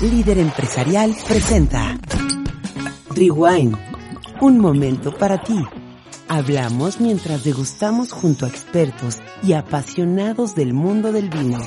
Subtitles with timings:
[0.00, 1.98] líder empresarial, presenta
[3.14, 3.76] Rewind.
[4.40, 5.62] Un momento para ti.
[6.28, 11.58] Hablamos mientras degustamos junto a expertos y apasionados del mundo del vino.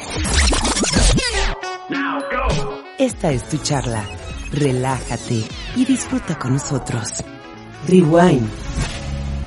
[2.98, 4.04] Esta es tu charla.
[4.52, 5.44] Relájate
[5.76, 7.24] y disfruta con nosotros.
[7.88, 8.50] Rewind.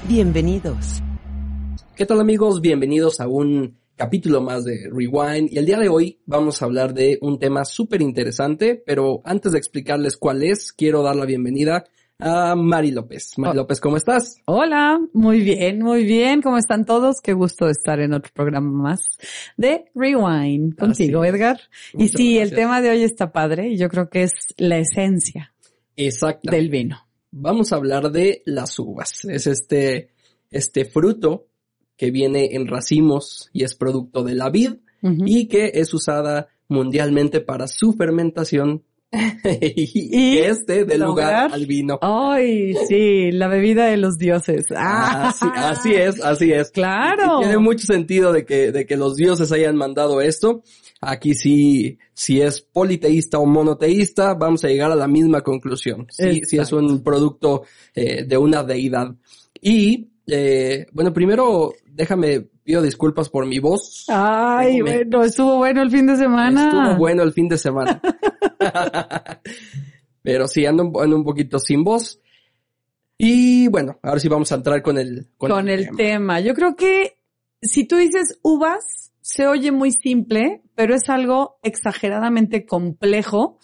[0.09, 1.03] Bienvenidos.
[1.97, 2.61] ¿Qué tal amigos?
[2.61, 6.93] Bienvenidos a un capítulo más de Rewind y el día de hoy vamos a hablar
[6.93, 11.85] de un tema súper interesante, pero antes de explicarles cuál es, quiero dar la bienvenida
[12.19, 13.33] a Mari López.
[13.39, 13.63] Mari Oh.
[13.63, 14.37] López, ¿cómo estás?
[14.47, 16.43] Hola, muy bien, muy bien.
[16.43, 17.17] ¿Cómo están todos?
[17.23, 19.01] Qué gusto estar en otro programa más
[19.57, 21.25] de Rewind contigo.
[21.25, 21.59] Edgar.
[21.95, 25.55] Y sí, el tema de hoy está padre y yo creo que es la esencia
[25.97, 26.51] Exacto.
[26.51, 26.99] del vino.
[27.31, 29.25] Vamos a hablar de las uvas.
[29.25, 30.11] Es este,
[30.51, 31.49] este fruto
[31.97, 37.41] que viene en racimos y es producto de la vid y que es usada mundialmente
[37.41, 38.83] para su fermentación
[39.45, 41.99] y, este de lugar al vino.
[42.03, 44.67] Ay, sí, la bebida de los dioses.
[44.77, 46.71] Ah, Así, así es, así es.
[46.71, 47.39] Claro.
[47.39, 50.63] Y Tiene mucho sentido de que, de que los dioses hayan mandado esto.
[51.01, 56.07] Aquí sí, si es politeísta o monoteísta, vamos a llegar a la misma conclusión.
[56.11, 56.79] Sí, sí es Exacto.
[56.79, 57.63] un producto
[57.95, 59.15] eh, de una deidad.
[59.61, 64.05] Y, eh, bueno, primero déjame, pido disculpas por mi voz.
[64.09, 66.65] Ay, Me- bueno, estuvo bueno el fin de semana.
[66.67, 68.01] Estuvo bueno el fin de semana.
[70.23, 72.21] Pero sí, ando, ando un poquito sin voz.
[73.19, 75.97] Y bueno, ahora sí vamos a entrar con el, con, el tema.
[75.97, 76.41] tema.
[76.41, 77.19] Yo creo que
[77.63, 83.59] si tú dices uvas, se oye muy simple, pero es algo exageradamente complejo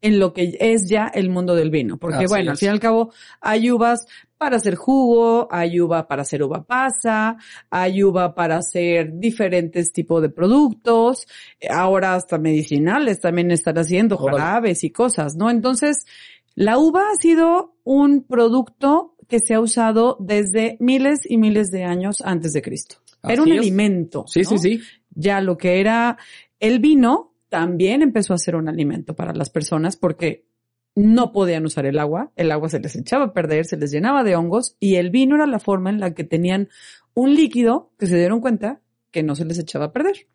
[0.00, 1.98] en lo que es ya el mundo del vino.
[1.98, 4.06] Porque Así bueno, al fin y al cabo, hay uvas
[4.38, 7.36] para hacer jugo, hay uva para hacer uva pasa,
[7.70, 11.26] hay uva para hacer diferentes tipos de productos,
[11.68, 15.50] ahora hasta medicinales también están haciendo jarabes y cosas, ¿no?
[15.50, 16.06] Entonces,
[16.54, 21.84] la uva ha sido un producto que se ha usado desde miles y miles de
[21.84, 22.96] años antes de Cristo.
[23.22, 23.58] Era un es.
[23.58, 24.24] alimento.
[24.26, 24.50] Sí, ¿no?
[24.50, 24.80] sí, sí.
[25.10, 26.16] Ya lo que era
[26.60, 30.46] el vino también empezó a ser un alimento para las personas porque
[30.94, 34.24] no podían usar el agua, el agua se les echaba a perder, se les llenaba
[34.24, 36.68] de hongos y el vino era la forma en la que tenían
[37.14, 40.26] un líquido que se dieron cuenta que no se les echaba a perder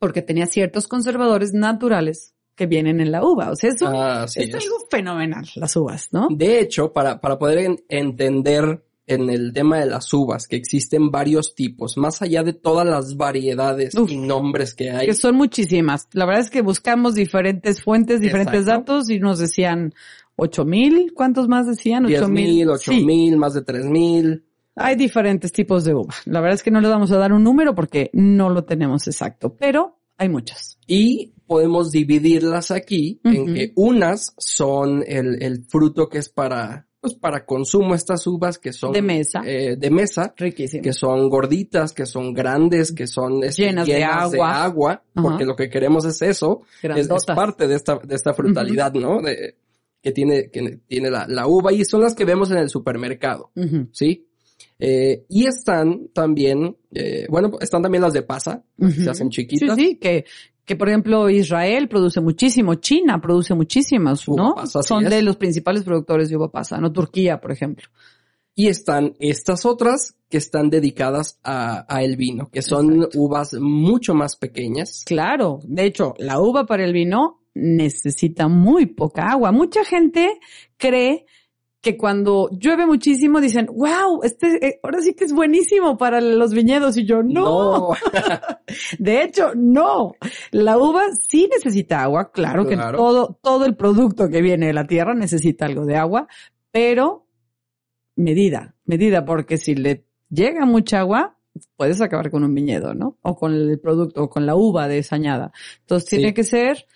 [0.00, 3.50] porque tenía ciertos conservadores naturales que vienen en la uva.
[3.50, 4.54] O sea, es, un- Así es es.
[4.54, 6.28] algo fenomenal, las uvas, ¿no?
[6.30, 11.10] De hecho, para, para poder en- entender en el tema de las uvas, que existen
[11.10, 14.10] varios tipos, más allá de todas las variedades Uf.
[14.10, 15.06] y nombres que hay.
[15.06, 16.08] Que son muchísimas.
[16.12, 18.92] La verdad es que buscamos diferentes fuentes, diferentes Exacto.
[18.94, 19.92] datos y nos decían
[20.36, 21.12] ocho mil.
[21.14, 22.06] ¿Cuántos más decían?
[22.06, 24.44] Ocho mil, ocho mil, más de tres mil.
[24.74, 26.14] hay diferentes tipos de uva.
[26.24, 29.06] La verdad es que no le vamos a dar un número porque no lo tenemos
[29.06, 30.78] exacto, pero hay muchas.
[30.86, 37.14] Y podemos dividirlas aquí en que unas son el, el fruto que es para, pues
[37.18, 39.42] para consumo, estas uvas que son De mesa.
[39.44, 40.82] eh, de mesa, Riquísimo.
[40.82, 45.02] que son gorditas, que son grandes, que son este, Llenas de agua.
[45.12, 49.20] porque lo que queremos es eso, es, es parte de esta, de esta frutalidad, ¿no?
[49.20, 49.56] De,
[50.00, 53.50] que tiene, que tiene la, la uva y son las que vemos en el supermercado,
[53.92, 54.26] ¿sí?
[54.78, 59.76] Eh, y están también, eh, bueno, están también las de pasa, se hacen Sí, chiquitas.
[59.76, 60.24] sí, que,
[60.64, 64.54] que por ejemplo Israel produce muchísimo, China produce muchísimas, Uva ¿no?
[64.54, 65.10] pasa, así Son es.
[65.10, 66.92] de los principales productores de uva pasa, ¿no?
[66.92, 67.86] Turquía, por ejemplo.
[68.56, 73.20] Y están estas otras que están dedicadas a, a el vino, que son Exacto.
[73.20, 75.02] uvas mucho más pequeñas.
[75.04, 79.52] Claro, de hecho, la uva para el vino necesita muy poca agua.
[79.52, 80.38] Mucha gente
[80.76, 81.26] cree
[81.84, 86.52] que cuando llueve muchísimo dicen, wow, este eh, ahora sí que es buenísimo para los
[86.54, 87.90] viñedos y yo no.
[88.98, 90.14] De hecho, no.
[90.50, 92.90] La uva sí necesita agua, claro, Claro.
[92.92, 96.26] que todo todo el producto que viene de la tierra necesita algo de agua,
[96.72, 97.26] pero
[98.16, 101.36] medida, medida porque si le llega mucha agua
[101.76, 103.16] puedes acabar con un viñedo, ¿no?
[103.22, 105.52] O con el producto, o con la uva desañada.
[105.80, 106.16] Entonces Sí.
[106.16, 106.86] tiene que ser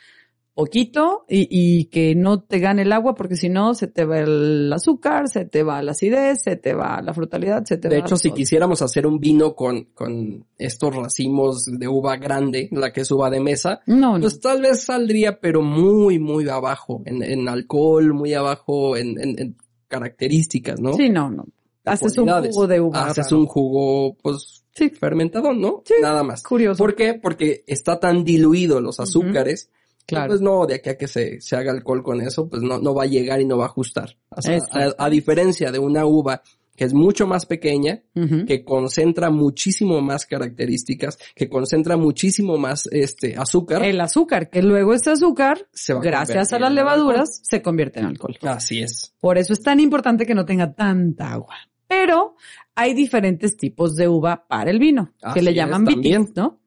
[0.59, 4.19] poquito y, y que no te gane el agua porque si no se te va
[4.19, 8.01] el azúcar, se te va la acidez, se te va la frutalidad, se te De
[8.01, 12.93] va hecho, si quisiéramos hacer un vino con, con estos racimos de uva grande, la
[12.93, 14.21] que es uva de mesa, No, no.
[14.21, 19.39] pues tal vez saldría, pero muy, muy abajo en, en alcohol, muy abajo en, en-
[19.39, 19.57] en
[19.87, 20.93] características, ¿no?
[20.95, 21.47] Sí, no, no.
[21.85, 23.07] Haces un jugo de uva.
[23.07, 23.39] Haces raro.
[23.39, 24.91] un jugo, pues, Sí.
[24.91, 25.83] fermentado, ¿no?
[25.85, 25.95] Sí.
[26.03, 26.43] Nada más.
[26.43, 26.79] Curioso.
[26.79, 27.15] ¿Por qué?
[27.15, 29.71] Porque está tan diluido los azúcares.
[30.09, 30.29] Claro.
[30.29, 32.95] Pues no, de aquí a que se, se haga alcohol con eso, pues no, no
[32.95, 34.17] va a llegar y no va a ajustar.
[34.31, 34.59] O sea,
[34.97, 36.43] a, diferencia de una uva
[36.75, 38.03] que es mucho más pequeña,
[38.47, 43.85] que concentra muchísimo más características, que concentra muchísimo más este azúcar.
[43.85, 48.01] El azúcar, que luego este azúcar, se va a gracias a las levaduras, se convierte
[48.01, 48.39] en alcohol.
[48.43, 49.13] Así es.
[49.21, 51.57] Por eso es tan importante que no tenga tanta agua.
[51.87, 52.37] Pero
[52.75, 56.61] hay diferentes tipos de uva para el vino, Así que le llaman vitis, ¿no?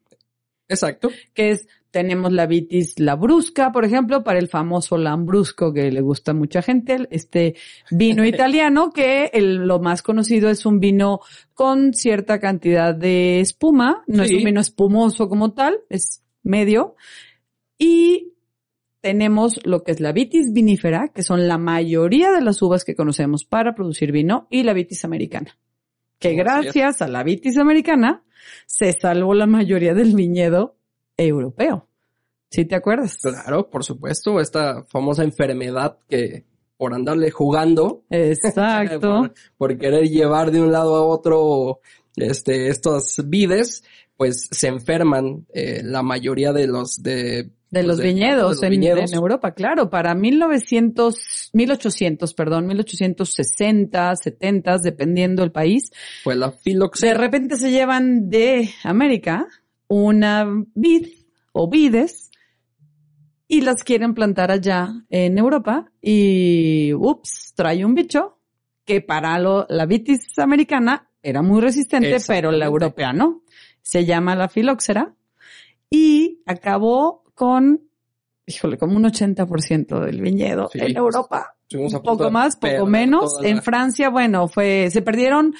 [0.67, 1.09] Exacto.
[1.33, 6.31] Que es, tenemos la vitis labrusca, por ejemplo, para el famoso lambrusco que le gusta
[6.31, 7.55] a mucha gente, este
[7.91, 11.19] vino italiano que el- lo más conocido es un vino
[11.53, 16.95] con cierta cantidad de espuma, no es un vino espumoso como tal, es medio.
[17.77, 18.33] Y
[19.01, 22.95] tenemos lo que es la vitis vinífera, que son la mayoría de las uvas que
[22.95, 25.57] conocemos para producir vino, y la vitis americana.
[26.19, 28.23] Que gracias a la vitis americana
[28.67, 30.77] se salvó la mayoría del viñedo
[31.27, 31.87] europeo.
[32.49, 33.17] ¿Sí te acuerdas?
[33.21, 36.45] Claro, por supuesto, esta famosa enfermedad que
[36.77, 38.99] por andarle jugando, Exacto.
[39.21, 41.79] por, por querer llevar de un lado a otro
[42.15, 43.83] este, estos vides,
[44.17, 48.63] pues se enferman eh, la mayoría de los de, De los de- viñedos, de los
[48.63, 49.11] en, viñedos.
[49.11, 49.89] en Europa, claro.
[49.89, 55.91] Para 1900, 1800, perdón, 1860, 70, dependiendo el país,
[56.23, 57.17] pues la de filoxera.
[57.17, 59.47] repente se llevan de América
[59.93, 61.07] una vid
[61.51, 62.31] o vides
[63.47, 68.37] y las quieren plantar allá en Europa y, ups, trae un bicho
[68.85, 73.43] que para lo- la vitis americana era muy resistente, pero la europea no.
[73.81, 75.13] Se llama la filoxera
[75.89, 77.81] y acabó con,
[78.45, 80.79] híjole, como un 80% del viñedo Sí.
[80.81, 83.33] en Europa un poco más, poco menos.
[83.41, 85.53] la- En Francia, bueno, fue, se perdieron,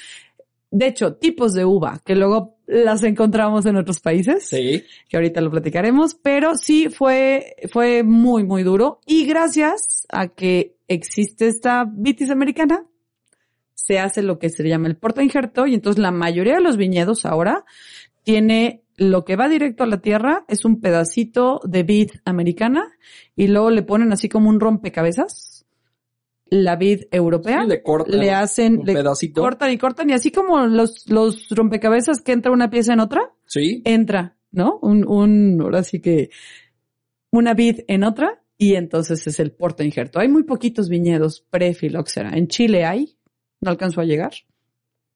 [0.72, 5.42] de hecho, tipos de uva que luego las encontramos en otros países, Sí, que ahorita
[5.42, 9.02] lo platicaremos, pero sí fue, fue muy, muy duro.
[9.06, 12.86] Y gracias a que existe esta vitis americana,
[13.74, 16.78] se hace lo que se llama el porta injerto y entonces la mayoría de los
[16.78, 17.66] viñedos ahora
[18.24, 22.86] tiene lo que va directo a la tierra es un pedacito de vid americana
[23.36, 25.51] y luego le ponen así como un rompecabezas
[26.52, 29.42] la vid europea sí, le cortan le hacen un le pedacito.
[29.42, 33.34] cortan y cortan y así como los los rompecabezas que entra una pieza en otra
[33.46, 36.30] Sí, entra no un un ahora sí que
[37.32, 40.20] una vid en otra y entonces es el porta injerto.
[40.20, 43.18] Hay muy poquitos viñedos pre-filoxera en Chile hay
[43.62, 44.34] no alcanzó a llegar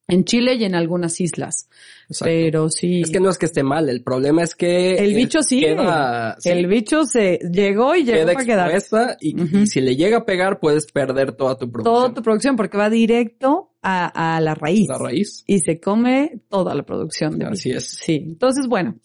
[0.07, 1.67] en Chile y en algunas islas
[2.07, 2.25] exacto.
[2.25, 5.15] pero sí Es que no es que esté mal, el problema es que El eh,
[5.15, 9.57] bicho queda- sí, el bicho se llegó y llegó queda para quedar y, Ujú.
[9.59, 11.95] y si le llega a pegar puedes perder toda tu producción.
[11.95, 14.87] toda tu producción porque va directo a, a la raíz.
[14.87, 15.43] la raíz.
[15.47, 17.85] y se come toda la producción de Así es.
[17.87, 18.15] Sí.
[18.25, 18.95] Entonces, bueno,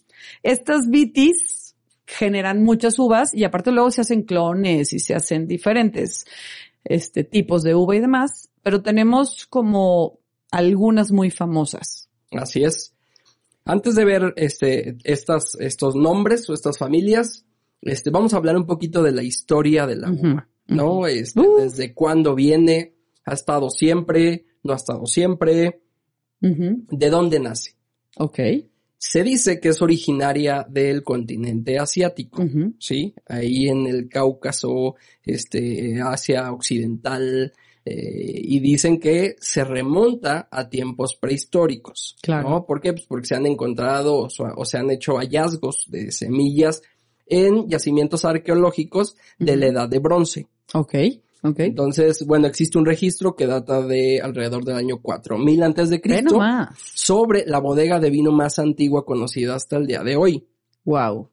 [0.43, 1.75] estas vitis
[2.05, 6.25] generan muchas uvas y aparte luego se hacen clones y se hacen diferentes
[6.83, 10.19] este tipos de uva y demás, pero tenemos como
[10.51, 12.09] algunas muy famosas.
[12.31, 12.93] Así es.
[13.65, 17.45] Antes de ver este, estas, estos nombres o estas familias,
[17.81, 21.07] este, vamos a hablar un poquito de la historia de la Ujú, uva, ¿no?
[21.07, 21.57] Este, Uh.
[21.61, 22.95] desde cuándo viene,
[23.25, 25.81] ha estado siempre, no ha estado siempre,
[26.39, 27.75] de dónde nace.
[28.17, 28.39] Ok.
[28.97, 32.43] Se dice que es originaria del continente asiático.
[32.79, 33.13] ¿sí?
[33.27, 37.53] Ahí en el Cáucaso, este, Asia Occidental,
[37.85, 42.15] eh, y dicen que se remonta a tiempos prehistóricos.
[42.21, 42.49] Claro.
[42.49, 42.65] ¿no?
[42.65, 42.93] ¿Por qué?
[42.93, 46.81] Pues porque se han encontrado o, se- o se han hecho hallazgos de semillas
[47.25, 50.47] en yacimientos arqueológicos de la edad de bronce.
[50.73, 50.95] Ok.
[51.43, 51.59] Ok.
[51.61, 56.35] Entonces, bueno, existe un registro que data de alrededor del año 4000 antes de Cristo
[56.93, 60.45] sobre la bodega de vino más antigua conocida hasta el día de hoy.
[60.85, 61.29] Wow.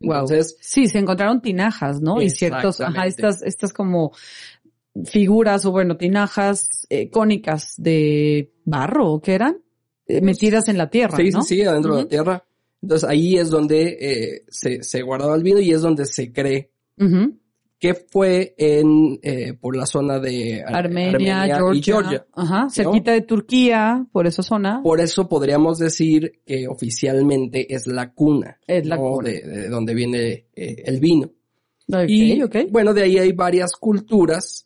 [0.00, 0.26] Wow.
[0.60, 2.20] Sí, se encontraron tinajas, ¿no?
[2.20, 4.10] Y ciertos, ajá, estas, estas como
[5.04, 9.58] figuras o bueno, tinajas eh, cónicas de barro, ¿o qué eran?
[10.06, 11.42] Eh, metidas en la tierra, Sí, ¿no?
[11.42, 12.44] sí, sí, adentro de la tierra.
[12.82, 16.70] Entonces ahí es donde eh, se, se guardaba el vino y es donde se cree
[16.98, 17.38] Ujú.
[17.78, 22.26] que fue en eh, por la zona de Ar- Armenia, y Georgia, Georgia.
[22.32, 24.82] Ajá, cerquita de Turquía, por esa zona.
[24.82, 29.02] Por eso podríamos decir que oficialmente es la cuna, Es la ¿no?
[29.02, 29.28] cuna.
[29.30, 31.30] De, de donde viene eh, el vino.
[32.08, 34.64] Y bueno, de ahí hay varias culturas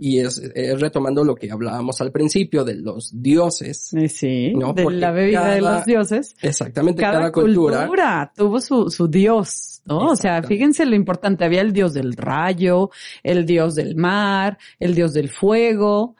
[0.00, 3.92] y es, es retomando lo que hablábamos al principio de los dioses.
[3.94, 6.34] Eh, Sí, No, de porque la bebida de los dioses.
[6.40, 8.32] Exactamente, Cada, cada, cultura, cultura.
[8.34, 10.10] tuvo su, su dios, ¿no?
[10.10, 11.44] O sea, fíjense lo importante.
[11.44, 12.90] Había el dios del rayo,
[13.22, 16.16] el dios del mar, el dios del fuego.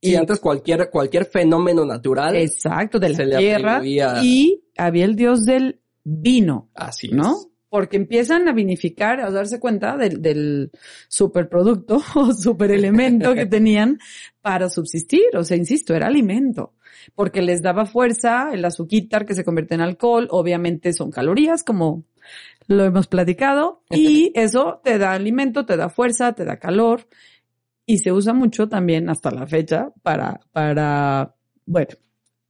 [0.00, 3.80] Y antes cualquier, cualquier fenómeno natural, Exacto, de la tierra.
[4.22, 7.32] Y había el dios del vino, así ¿no?
[7.32, 7.48] es.
[7.76, 10.70] Porque empiezan a vinificar, a darse cuenta del, del
[11.08, 13.98] superproducto o superelemento que tenían
[14.40, 15.36] para subsistir.
[15.36, 16.72] O sea, insisto, era alimento.
[17.14, 22.04] Porque les daba fuerza, el azuquitar que se convierte en alcohol, obviamente son calorías, como
[22.66, 27.06] lo hemos platicado, y eso te da alimento, te da fuerza, te da calor,
[27.84, 31.34] y se usa mucho también hasta la fecha para, para,
[31.66, 31.94] bueno,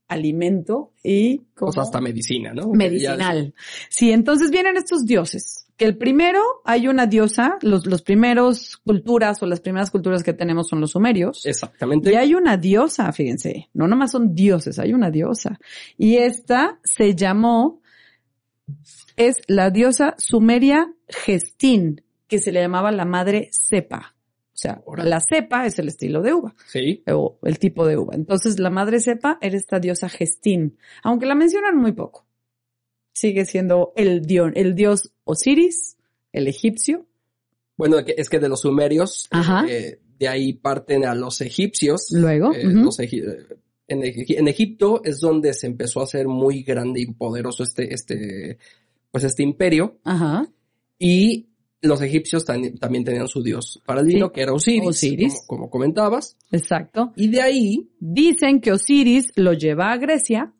[0.07, 2.71] alimento y como pues hasta medicina, ¿no?
[2.71, 3.53] Medicinal.
[3.89, 5.65] Sí, entonces vienen estos dioses.
[5.75, 10.33] Que el primero hay una diosa, los, los primeros culturas o las primeras culturas que
[10.33, 11.45] tenemos son los sumerios.
[11.45, 12.11] Exactamente.
[12.11, 15.59] Y hay una diosa, fíjense, no nomás son dioses, hay una diosa.
[15.97, 17.81] Y esta se llamó,
[19.17, 24.16] es la diosa sumeria Gestín, que se le llamaba la madre Sepa.
[24.57, 26.55] O sea, la cepa es el estilo de uva.
[26.65, 27.03] Sí.
[27.05, 28.15] O el tipo de uva.
[28.15, 32.25] Entonces, la madre cepa era esta diosa Gestín, aunque la mencionan muy poco.
[33.13, 35.97] Sigue siendo el, dios, el dios Osiris,
[36.33, 37.05] el egipcio.
[37.75, 39.29] Bueno, es que de los sumerios,
[39.69, 42.07] eh, de ahí parten a los egipcios.
[42.11, 42.51] Luego.
[42.55, 43.47] Eh, eh,
[43.87, 48.57] en, en, Egipto es donde se empezó a hacer muy grande y poderoso este, este,
[49.11, 49.99] pues este imperio.
[50.03, 50.47] Ajá.
[50.97, 51.49] Y
[51.81, 56.37] los egipcios también tenían su dios paradino, que era Osiris, Como, comentabas.
[56.51, 57.13] Exacto.
[57.15, 60.53] Y de ahí dicen que Osiris lo lleva a Grecia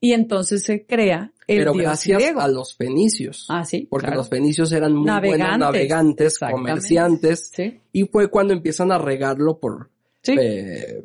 [0.00, 2.40] y entonces se crea el Pero dios gracias griego.
[2.40, 3.46] a los fenicios.
[3.48, 3.86] Ah, sí.
[3.88, 7.50] Porque los fenicios eran muy navegantes, buenos navegantes, comerciantes.
[7.54, 7.80] Sí.
[7.92, 9.90] Y fue cuando empiezan a regarlo por...
[10.22, 10.34] Sí.
[10.38, 11.04] Eh,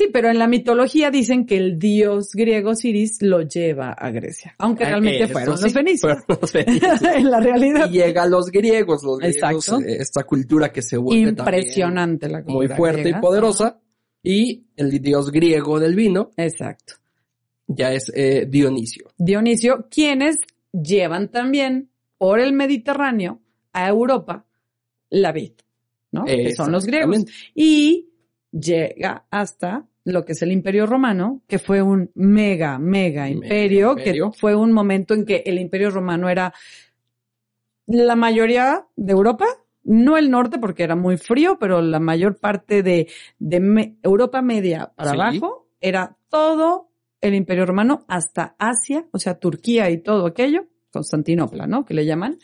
[0.00, 4.54] Sí, pero en la mitología dicen que el dios griego Osiris lo lleva a Grecia,
[4.56, 6.00] aunque realmente fueron, los fenicios.
[6.00, 7.02] fueron los fenicios.
[7.02, 7.86] en la realidad.
[7.90, 9.84] Y llega a los griegos, los griegos, Exacto.
[9.84, 13.18] eh, esta cultura que se vuelve Impresionante la también muy cultura fuerte griega.
[13.18, 13.80] y poderosa.
[14.22, 16.94] Y el dios griego del vino Exacto.
[17.66, 19.10] ya es eh, Dionisio.
[19.18, 20.38] Dionisio, quienes
[20.72, 23.42] llevan también por el Mediterráneo
[23.74, 24.46] a Europa
[25.10, 25.52] la vid,
[26.10, 26.24] ¿no?
[26.24, 27.26] Que son los griegos.
[27.54, 28.06] Y
[28.50, 34.30] llega hasta lo que es el Imperio Romano, que fue un mega, mega imperio, imperio.
[34.30, 36.52] que fue un momento en que el Imperio Romano era
[37.86, 39.46] la mayoría de Europa,
[39.82, 44.42] no el norte porque era muy frío, pero la mayor parte de, de me- Europa
[44.42, 45.16] media para Sí.
[45.16, 46.90] abajo era todo
[47.20, 51.84] el Imperio Romano hasta Asia, o sea, Turquía y todo aquello, Constantinopla, ¿no?
[51.84, 52.38] Que le llaman.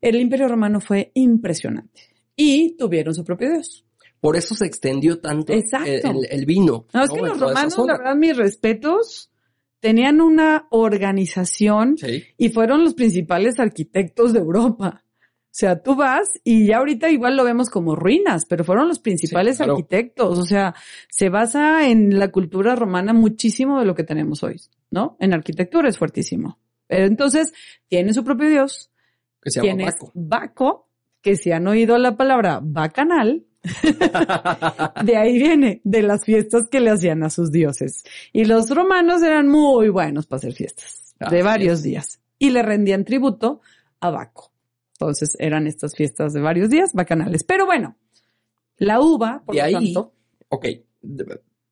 [0.00, 2.02] El Imperio Romano fue impresionante.
[2.34, 3.84] Y tuvieron su propio dios.
[4.22, 6.86] Por eso se extendió tanto el, vino.
[6.94, 7.14] No, es ¿no?
[7.14, 9.32] que En los romanos, la verdad, mis respetos,
[9.80, 12.22] tenían una organización Sí.
[12.38, 15.02] y fueron los principales arquitectos de Europa.
[15.04, 19.00] O sea, tú vas y ya ahorita igual lo vemos como ruinas, pero fueron los
[19.00, 19.72] principales Sí, claro.
[19.72, 20.38] arquitectos.
[20.38, 20.76] O sea,
[21.10, 24.60] se basa en la cultura romana muchísimo de lo que tenemos hoy,
[24.92, 25.16] ¿no?
[25.18, 26.60] En arquitectura es fuertísimo.
[26.86, 27.52] Pero entonces,
[27.88, 28.92] tiene su propio dios,
[29.42, 30.12] Que se llama es Baco.
[30.14, 30.88] Baco,
[31.20, 33.44] que si han oído la palabra bacanal,
[35.04, 38.04] de ahí viene, de las fiestas que le hacían a sus dioses.
[38.32, 42.20] Y los romanos eran muy buenos para hacer fiestas, de varios días.
[42.38, 43.60] Y le rendían tributo
[44.00, 44.52] a Baco.
[44.94, 47.44] Entonces eran estas fiestas de varios días, bacanales.
[47.44, 47.96] Pero bueno,
[48.78, 50.12] la uva, por De lo ahí- tanto,
[50.48, 50.66] ok.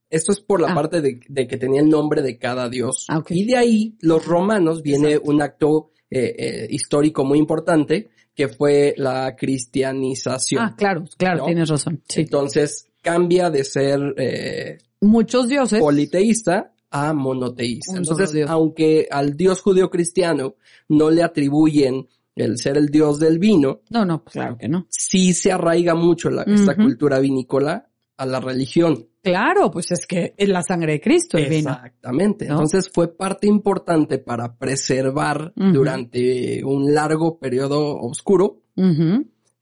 [0.08, 0.74] Esto es por la Ah.
[0.74, 3.06] parte de, de que tenía el nombre de cada dios.
[3.08, 3.22] Ah.
[3.28, 5.30] Y de ahí, los romanos, viene Exacto.
[5.30, 10.64] un acto eh, eh, histórico muy importante, que fue la cristianización.
[10.64, 11.44] ah, claro, claro, ¿no?
[11.44, 12.02] tienes razón.
[12.08, 12.22] Sí.
[12.22, 15.78] Entonces, cambia de ser eh, Muchos dioses.
[15.78, 17.92] politeísta a monoteísta.
[17.92, 20.54] Un Entonces, aunque al dios judío cristiano
[20.88, 24.86] no le atribuyen el ser el dios del vino, No, no, claro que no.
[24.88, 29.06] sí se arraiga mucho la, esta cultura vinícola a la religión.
[29.22, 31.70] Claro, pues es que es la sangre de Cristo el vino.
[31.70, 32.46] Exactamente.
[32.46, 32.52] ¿no?
[32.54, 38.62] Entonces fue parte importante para preservar durante un largo periodo oscuro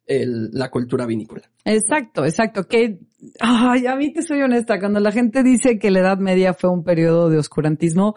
[0.06, 1.42] el- la cultura vinícola.
[1.64, 2.64] Exacto, exacto.
[2.68, 2.98] Que,
[3.40, 6.70] ay, a mí te soy honesta, cuando la gente dice que la Edad Media fue
[6.70, 8.14] un periodo de oscurantismo,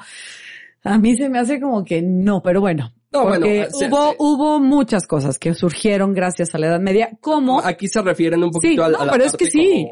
[0.84, 2.94] a mí se me hace como que no, pero bueno.
[3.14, 6.80] No, porque bueno, se- hubo, se- hubo muchas cosas que surgieron gracias a la Edad
[6.80, 9.46] Media, como, Aquí se refieren un poquito Sí, a, no, a la pero es que
[9.48, 9.88] sí,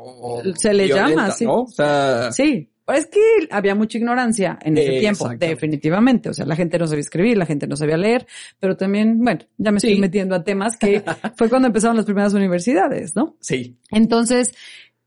[0.56, 1.46] se le violenta, llama, sí.
[1.46, 1.62] ¿no?
[1.64, 3.20] O sea, sí, pero es que
[3.52, 6.30] había mucha ignorancia en ese Eh, tiempo, definitivamente.
[6.30, 8.26] O sea, la gente no sabía escribir, la gente no sabía leer,
[8.60, 9.88] pero también, bueno, ya me Sí.
[9.88, 11.04] estoy metiendo a temas que
[11.38, 13.36] fue cuando empezaron las primeras universidades, ¿no?
[13.42, 13.78] sí.
[13.92, 14.54] Entonces,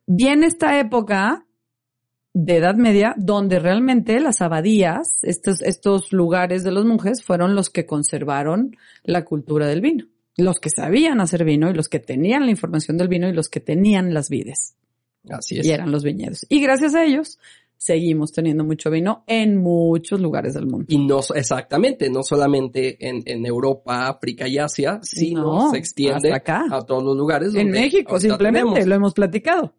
[0.07, 1.47] viene esta época
[2.35, 7.69] de Edad Media donde realmente las abadías, estos, estos lugares de los monjes, fueron los
[7.71, 10.07] que conservaron la cultura del vino.
[10.39, 13.49] Los que sabían hacer vino y los que tenían la información del vino y los
[13.51, 14.77] que tenían las vides
[15.29, 15.67] Así es.
[15.67, 16.47] y eran los viñedos.
[16.49, 17.39] Y gracias a ellos
[17.77, 20.87] seguimos teniendo mucho vino en muchos lugares del mundo.
[20.89, 26.33] Y no, exactamente, no solamente en, en Europa, África y Asia, sino No, se extiende
[26.33, 26.65] acá.
[26.71, 27.49] a todos los lugares.
[27.55, 28.87] En donde México, ahorita simplemente, tenemos.
[28.89, 29.75] lo hemos platicado.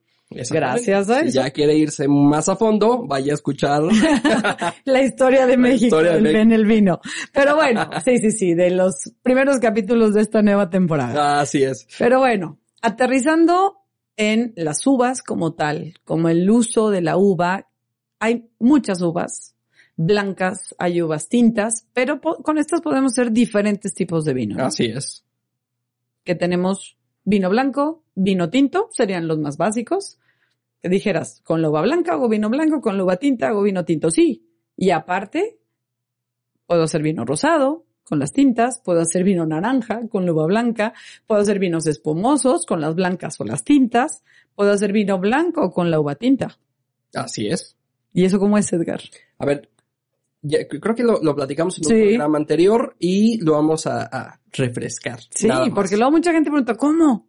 [0.51, 3.83] Gracias a Si ya quiere irse más a fondo, vaya a escuchar.
[4.85, 6.41] La historia de México historia de en- México.
[6.41, 6.99] en el vino.
[7.33, 11.39] Pero bueno, sí, sí, sí, de los primeros capítulos de esta nueva temporada.
[11.41, 11.87] Así es.
[11.97, 13.77] Pero bueno, aterrizando
[14.17, 17.67] en las uvas como tal, como el uso de la uva,
[18.19, 19.55] hay muchas uvas
[19.95, 24.55] blancas, hay uvas tintas, pero con estas podemos hacer diferentes tipos de vino.
[24.57, 24.65] ¿no?
[24.65, 25.23] Así es.
[26.23, 30.19] Que tenemos vino blanco, vino tinto, serían los más básicos.
[30.83, 33.83] Que dijeras, con la uva blanca hago vino blanco, con la uva tinta hago vino
[33.85, 34.45] tinto, sí.
[34.75, 35.59] Y aparte,
[36.67, 40.93] puedo hacer vino rosado con las tintas, puedo hacer vino naranja con la uva blanca,
[41.25, 44.23] puedo hacer vinos espumosos con las blancas o las tintas,
[44.55, 46.57] puedo hacer vino blanco con la uva tinta.
[47.13, 47.77] Así es.
[48.11, 48.99] ¿Y eso cómo es, Edgar?
[49.39, 49.69] A ver,
[50.41, 52.07] ya- creo que lo, lo platicamos en un Sí.
[52.09, 55.19] programa anterior y lo vamos a, a refrescar.
[55.33, 57.25] Sí, porque luego mucha gente pregunta, ¿cómo?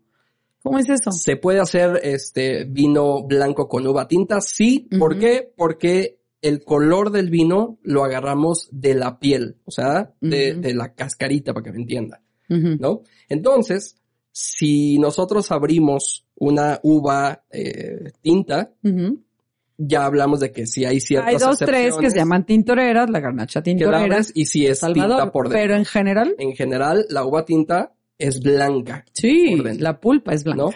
[0.65, 1.13] ¿Cómo es eso?
[1.13, 4.41] ¿Se puede hacer este vino blanco con uva tinta?
[4.41, 4.89] Sí.
[4.99, 5.53] ¿Por qué?
[5.55, 11.53] Porque el color del vino lo agarramos de la piel, o sea, de, la cascarita,
[11.53, 12.23] para que me entienda.
[12.49, 13.03] ¿no?
[13.29, 13.97] Entonces,
[14.33, 18.73] si nosotros abrimos una uva eh, tinta,
[19.77, 23.21] ya hablamos de que si hay ciertas Hay dos, tres que se llaman tintoreras, la
[23.21, 25.61] garnacha que la tintorera, y si es Salvador, tinta por dentro.
[25.61, 30.65] pero en general, En general, la uva tinta es blanca, sí, la pulpa es blanca.
[30.65, 30.71] ¿no?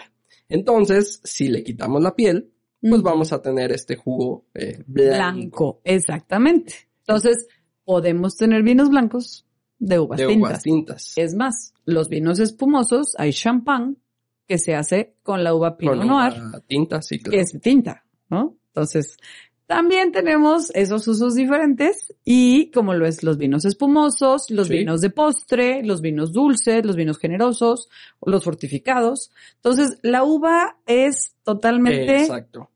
[0.49, 5.15] Entonces, si le quitamos la piel, pues vamos a tener este jugo eh, blanco.
[5.15, 6.73] blanco, exactamente.
[6.99, 7.47] Entonces,
[7.83, 9.45] podemos tener vinos blancos
[9.77, 10.49] de uvas de tintas.
[10.49, 11.13] uvas tintas.
[11.17, 13.97] Es más, los vinos espumosos, hay champán
[14.47, 16.33] que se hace con la uva Pinot Noir,
[16.67, 17.31] tinta, sí, claro.
[17.31, 18.57] que es tinta, ¿no?
[18.67, 19.17] Entonces,
[19.69, 24.79] también tenemos esos usos diferentes y como lo es los vinos espumosos, los Sí.
[24.79, 27.87] vinos de postre, los vinos dulces, los vinos generosos,
[28.25, 29.29] los fortificados.
[29.57, 32.71] Entonces, la uva es totalmente, Exacto.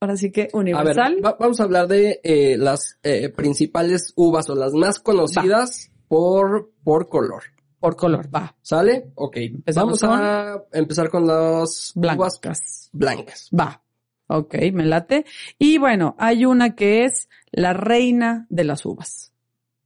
[0.00, 1.24] ahora sí que A ver, universal.
[1.24, 6.72] va- vamos a hablar de eh, las eh, principales uvas o las más conocidas por,
[6.82, 7.44] por color.
[7.78, 8.56] por color, va.
[8.62, 9.12] ¿Sale?
[9.14, 9.36] Ok.
[9.36, 12.90] Empezamos vamos a empezar con las uvas Blancas.
[12.92, 13.48] blancas.
[13.56, 13.80] Va.
[14.28, 15.24] Ok, me late.
[15.58, 19.32] Y bueno, hay una que es la reina de las uvas,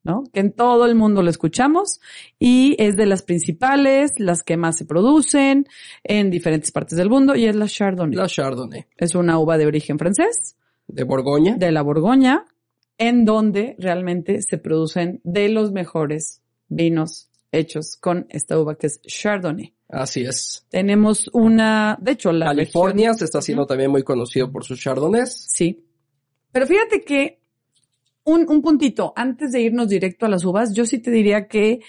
[0.02, 0.24] ¿no?
[0.32, 2.00] Que en todo el mundo lo escuchamos
[2.38, 5.66] y es de las principales, las que más se producen
[6.04, 8.16] en diferentes partes del mundo y es la Chardonnay.
[8.16, 8.86] La Chardonnay.
[8.96, 10.56] Es una uva de origen francés,
[10.88, 11.56] De Borgoña.
[11.56, 12.46] de la Borgoña,
[12.96, 19.02] en donde realmente se producen de los mejores vinos hechos con esta uva que es
[19.02, 19.74] Chardonnay.
[19.92, 20.64] Así es.
[20.70, 25.32] Tenemos una, de hecho, la California se está haciendo también muy conocido por sus chardonnays.
[25.48, 25.84] Sí.
[26.52, 27.40] Pero fíjate que
[28.24, 31.80] un, un puntito, antes de irnos directo a las uvas, yo sí te diría que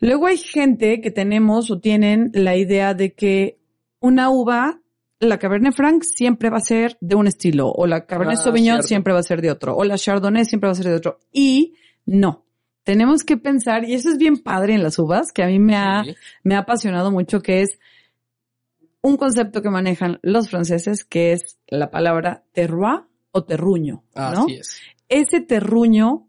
[0.00, 3.58] luego hay gente que tenemos o tienen la idea de que
[4.00, 4.80] una uva,
[5.20, 8.74] la Cabernet Franc siempre va a ser de un estilo, o la Cabernet Ah, Sauvignon
[8.76, 8.88] cierto.
[8.88, 11.20] siempre va a ser de otro, o la Chardonnay siempre va a ser de otro.
[11.32, 12.44] Y no.
[12.84, 15.76] Tenemos que pensar, y eso es bien padre en las uvas, que a mí me
[15.76, 16.14] ha, Sí.
[16.42, 17.78] me ha apasionado mucho, que es
[19.02, 24.22] un concepto que manejan los franceses, que es la palabra terroir o terruño, ¿no?
[24.22, 24.80] Así es.
[25.08, 26.28] Ese terruño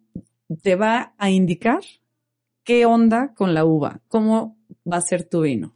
[0.62, 1.82] te va a indicar
[2.63, 4.58] qué onda con la uva, cómo
[4.92, 5.76] va a ser tu vino.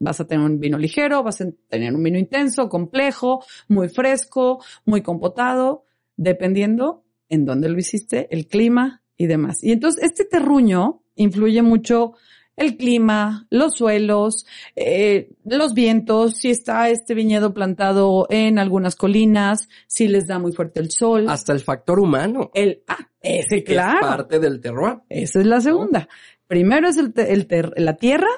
[0.00, 4.62] Vas a tener un vino ligero, vas a tener un vino intenso, complejo, muy fresco,
[4.84, 5.84] muy compotado,
[6.16, 9.62] dependiendo en dónde lo hiciste, el clima y demás.
[9.62, 12.12] Y entonces este terruño influye mucho
[12.54, 14.46] el clima, los suelos,
[14.76, 20.52] eh, los vientos, si está este viñedo plantado en algunas colinas, si les da muy
[20.52, 21.26] fuerte el sol.
[21.30, 22.50] Hasta el factor humano.
[22.52, 24.00] El, ah, ese, que Es claro.
[24.00, 24.98] parte del terroir.
[25.08, 26.08] Esa es la segunda.
[26.46, 28.28] Primero es el, te- el ter- la tierra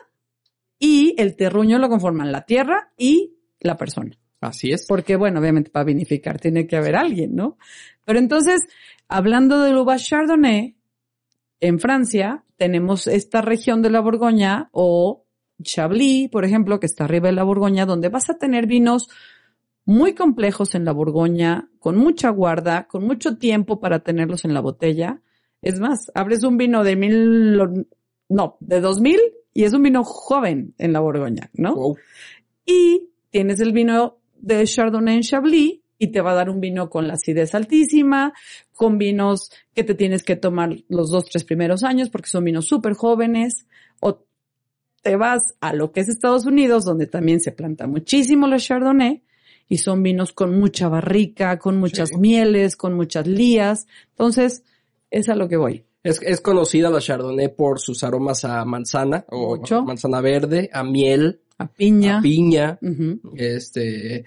[0.79, 4.17] y el terruño lo conforman la tierra y la persona.
[4.47, 4.87] Así es.
[4.87, 7.59] Porque, bueno, obviamente para vinificar tiene que haber alguien, ¿no?
[8.05, 8.61] Pero entonces,
[9.09, 10.77] hablando del uva Chardonnay,
[11.61, 15.25] en Francia tenemos esta región de la Borgoña o
[15.63, 19.09] Chablis, por ejemplo, que está arriba de la Borgoña, donde vas a tener vinos
[19.85, 24.61] muy complejos en la Borgoña, con mucha guarda, con mucho tiempo para tenerlos en la
[24.61, 25.21] botella.
[25.63, 27.87] Es más, abres un vino de mil,
[28.29, 29.21] no, de dos mil
[29.53, 31.75] y es un vino joven en la Borgoña, ¿no?
[31.75, 31.97] Wow.
[32.67, 36.91] Y tienes el vino de Chardonnay en Chablis y te va a dar un vino
[36.91, 38.33] con la acidez altísima,
[38.75, 42.67] con vinos que te tienes que tomar los dos, tres primeros años porque son vinos
[42.67, 43.67] súper jóvenes.
[44.01, 44.25] O
[45.03, 49.23] te vas a lo que es Estados Unidos, donde también se planta muchísimo la Chardonnay
[49.69, 52.17] y son vinos con mucha barrica, con muchas Sí.
[52.19, 53.87] mieles, con muchas lías.
[54.11, 54.63] Entonces,
[55.11, 55.85] es a lo que voy.
[56.03, 59.83] Es, es conocida la Chardonnay por sus aromas a manzana o Mucho.
[59.85, 62.19] manzana verde, a miel, A piña.
[62.19, 62.79] a piña.
[63.37, 64.25] Este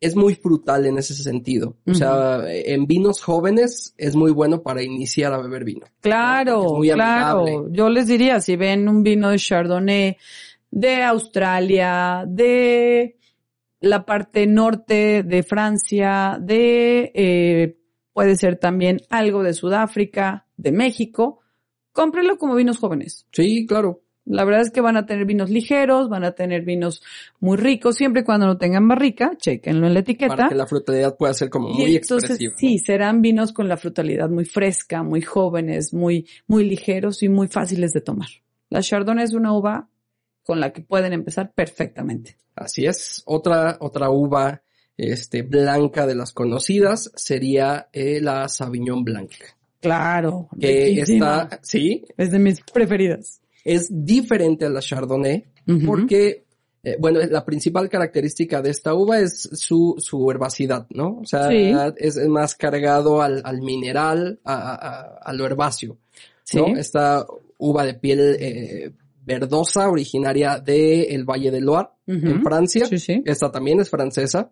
[0.00, 1.76] es muy frutal en ese sentido.
[1.86, 5.86] O sea, en vinos jóvenes es muy bueno para iniciar a beber vino.
[6.00, 7.40] Claro, muy claro.
[7.40, 7.76] amigable.
[7.76, 10.16] Yo les diría, si ven un vino de Chardonnay
[10.70, 13.18] de Australia, de
[13.80, 17.76] la parte norte de Francia, de, eh,
[18.14, 21.40] puede ser también algo de Sudáfrica, de México,
[21.92, 23.26] cómprenlo como vinos jóvenes.
[23.32, 24.02] Sí, claro.
[24.26, 27.02] La verdad es que van a tener vinos ligeros, van a tener vinos
[27.40, 30.36] muy ricos, siempre y cuando no tengan barrica, chequenlo en la etiqueta.
[30.36, 32.54] Para que la frutalidad pueda ser como muy Y entonces, expresiva.
[32.58, 37.48] sí, serán vinos con la frutalidad muy fresca, muy jóvenes, muy, muy ligeros y muy
[37.48, 38.28] fáciles de tomar.
[38.68, 39.88] La Chardonnay es una uva
[40.44, 42.36] con la que pueden empezar perfectamente.
[42.54, 43.22] Así es.
[43.24, 44.62] Otra, otra uva,
[44.96, 49.32] este, blanca de las conocidas sería eh, la Sauvignon Blanc.
[49.80, 50.48] Claro.
[50.60, 51.42] Que riquísima.
[51.44, 53.40] está, sí, Es de mis preferidas.
[53.64, 55.44] Es diferente a la Chardonnay
[55.86, 56.44] porque,
[56.82, 61.18] eh, bueno, la principal característica de esta uva es su, su herbacidad, ¿no?
[61.22, 61.72] O sea, Sí.
[61.98, 65.98] es, es más cargado al, al mineral, a, a- a- a lo herbáceo, ¿no?
[66.42, 66.60] Sí.
[66.76, 67.26] Esta
[67.58, 68.92] uva de piel eh,
[69.24, 72.86] verdosa, originaria del Valle del Loire, en Francia.
[72.86, 73.22] Sí.
[73.24, 74.50] Esta también es francesa.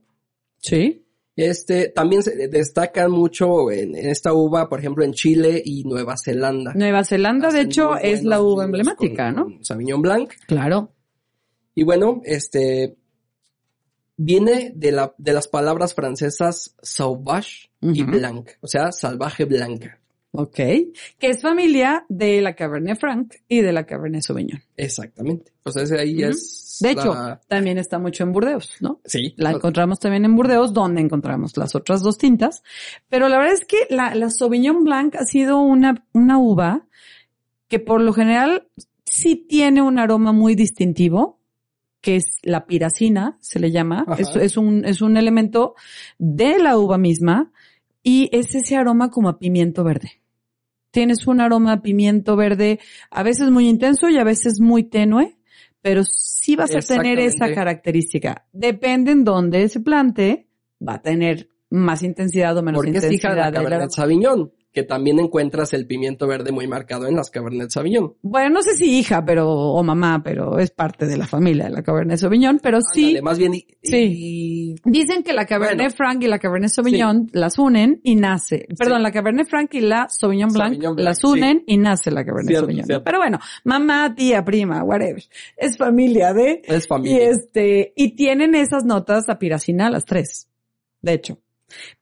[0.59, 1.05] Sí.
[1.41, 6.17] Este, también se destacan mucho en, en esta uva, por ejemplo, en Chile y Nueva
[6.23, 6.73] Zelanda.
[6.75, 9.59] Nueva Zelanda, de hecho, es la uva emblemática, con- ¿no?
[9.65, 10.33] Sauvignon Blanc.
[10.49, 10.93] Claro.
[11.77, 12.97] Y bueno, este
[14.17, 20.01] viene de la de las palabras francesas sauvage y blanc, o sea, salvaje blanca.
[20.33, 20.57] Ok.
[20.57, 24.61] Que es familia de la Cabernet Franc y de la Cabernet Sauvignon.
[24.77, 25.53] Exactamente.
[25.63, 26.31] O sea, ese ahí Ujú.
[26.33, 29.01] es De hecho, la- también está mucho en Burdeos, ¿no?
[29.05, 32.63] sí, La encontramos también en Burdeos, donde encontramos las otras dos tintas.
[33.09, 36.87] Pero la verdad es que la, la Sauvignon Blanc ha sido una, una uva
[37.69, 38.69] que por lo general
[39.05, 41.39] sí tiene un aroma muy distintivo,
[42.01, 44.05] que es la piracina, se le llama.
[44.19, 45.75] Es, es un, es un elemento
[46.19, 47.51] de la uva misma
[48.03, 50.13] y es ese aroma como a pimiento verde.
[50.91, 52.79] Tienes un aroma a pimiento verde,
[53.11, 55.37] a veces muy intenso y a veces muy tenue,
[55.89, 58.47] pero sí vas a tener esa característica.
[58.53, 60.51] Depende en dónde se plante,
[60.87, 63.47] va a tener más intensidad o menos porque es hija de intensidad.
[63.47, 63.91] la Cabernet.
[63.91, 68.15] Sauvignon, que también encuentras el pimiento verde muy marcado en las Cabernet Sauvignon.
[68.23, 71.71] Bueno, no sé si hija, pero, o mamá, pero es parte de la familia de
[71.71, 73.19] la Cabernet Sauvignon, pero sí.
[73.23, 74.13] Más bien y- Sí.
[74.17, 75.95] y- Dicen que la Cabernet Bueno.
[75.97, 78.67] Franc y la Cabernet Sauvignon las unen y nace.
[78.79, 82.25] Perdón, la Cabernet Franc y la Sauvignon Blanc, Sauvignon Blanc, las unen y nace la
[82.25, 82.87] Cabernet Cierto, Sauvignon.
[82.87, 83.05] cierto.
[83.05, 85.25] Pero bueno, mamá, tía, prima, whatever.
[85.57, 86.63] Es familia de...
[86.65, 87.31] es Y familia.
[87.31, 90.49] este, y tienen esas notas a piracina las tres.
[91.01, 91.39] De hecho.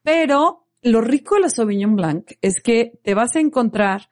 [0.02, 4.09] Pero lo rico de la Sauvignon Blanc es que te vas a encontrar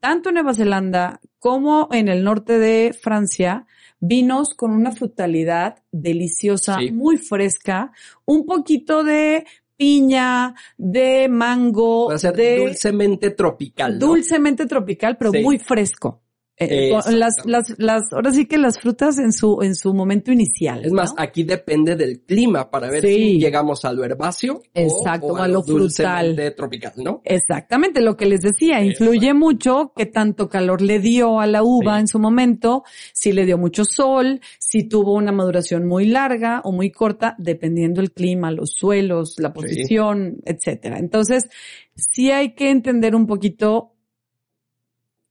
[0.00, 3.66] tanto en Nueva Zelanda como en el norte de Francia
[4.00, 6.90] vinos con una frutalidad deliciosa, Sí.
[6.90, 7.92] muy fresca,
[8.24, 9.44] un poquito de
[9.76, 13.98] piña, de mango, Va a ser de dulcemente tropical.
[13.98, 14.06] ¿no?
[14.06, 15.40] dulcemente tropical, pero Sí.
[15.42, 16.21] muy fresco.
[16.70, 20.30] Eh, con las, las, las, ahora sí que las frutas en su, en su momento
[20.32, 20.84] inicial.
[20.84, 23.14] Es más, aquí depende del clima para ver Sí.
[23.14, 26.54] si llegamos a lo herbáceo Exacto, o, a lo frutal.
[26.56, 27.20] tropical, ¿no?
[27.24, 31.94] Exactamente, lo que les decía, influye mucho qué tanto calor le dio a la uva
[31.96, 32.00] Sí.
[32.00, 36.72] en su momento, si le dio mucho sol, si tuvo una maduración muy larga o
[36.72, 40.98] muy corta, dependiendo el clima, los suelos, la posición, etcétera.
[40.98, 41.48] Entonces,
[41.94, 43.94] sí hay que entender un poquito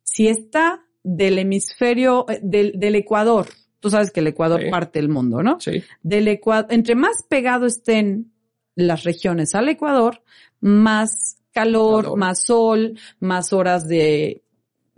[0.03, 3.47] si está del hemisferio, eh, del, del Ecuador.
[3.79, 4.69] Tú sabes que el Ecuador Sí.
[4.69, 5.59] parte el mundo, ¿no?
[5.59, 5.83] Sí.
[6.03, 8.31] del Ecuador, entre más pegado estén
[8.75, 10.21] las regiones al Ecuador,
[10.59, 12.17] más calor, Calor.
[12.19, 14.43] más sol, más horas de,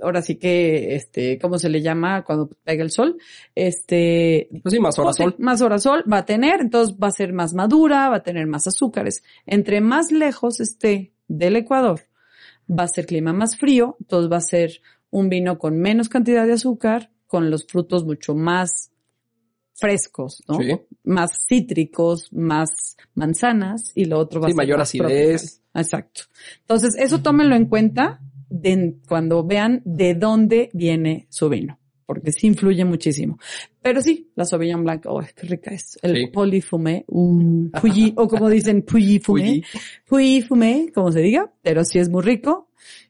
[0.01, 3.17] ahora sí que, este, ¿cómo se le llama cuando pega el sol?
[3.55, 5.35] Este, Pues sí, más horas sol.
[5.39, 8.45] más horas sol va a tener, entonces va a ser más madura, va a tener
[8.47, 9.23] más azúcares.
[9.45, 12.01] Entre más lejos esté del Ecuador,
[12.69, 14.81] va a ser clima más frío, entonces va a ser
[15.13, 18.91] un vino con menos cantidad de azúcar, con los frutos mucho más
[19.73, 20.57] frescos, ¿no?
[20.59, 20.69] Sí.
[21.03, 25.41] Más cítricos, más manzanas y lo otro va Sí, a ser mayor acidez.
[25.41, 25.81] tropical.
[25.81, 26.21] Exacto.
[26.61, 32.45] Entonces, eso tómenlo en cuenta de- cuando vean de dónde viene su vino, porque sí
[32.47, 33.39] influye muchísimo.
[33.81, 35.97] Pero sí, la Sauvignon Blanc, oh, qué rica es.
[36.03, 36.27] El Sí.
[36.27, 39.63] polifumé, uh, Puyi, o como dicen, Puyi fumé,
[40.07, 42.69] Puyi fumé, como se diga, pero sí es muy rico.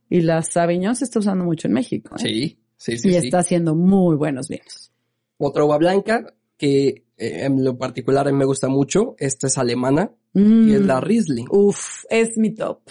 [0.10, 2.16] Y la Sauvignon se está usando mucho en México.
[2.16, 2.20] ¿eh?
[2.20, 3.10] Sí, sí, sí.
[3.10, 3.18] y sí.
[3.18, 4.92] está haciendo muy buenos vinos.
[5.38, 6.88] Otra uva blanca que
[7.18, 9.16] eh, en lo particular a mí me gusta mucho.
[9.18, 11.04] Esta es alemana y es la Mm.
[11.04, 11.48] Riesling.
[11.50, 12.82] Uf, es mi top.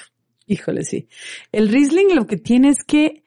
[0.47, 1.09] Híjole, sí.
[1.51, 3.25] El Riesling lo que tiene es que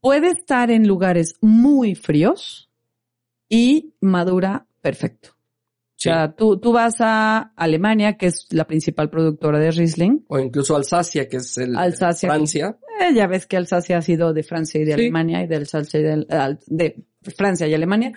[0.00, 2.70] puede estar en lugares muy fríos
[3.48, 5.33] y madura perfecto.
[5.96, 6.08] Sí.
[6.10, 10.24] O sea, tú, tú vas a Alemania, que es la principal productora de Riesling.
[10.28, 12.28] O incluso Alsacia, que es el Alsacia.
[12.30, 12.76] Francia.
[13.00, 15.00] Eh, ya ves que Alsacia ha sido de Francia y de Sí.
[15.00, 16.26] Alemania y de Alsacia y de,
[16.66, 17.04] de
[17.36, 18.12] Francia y Alemania.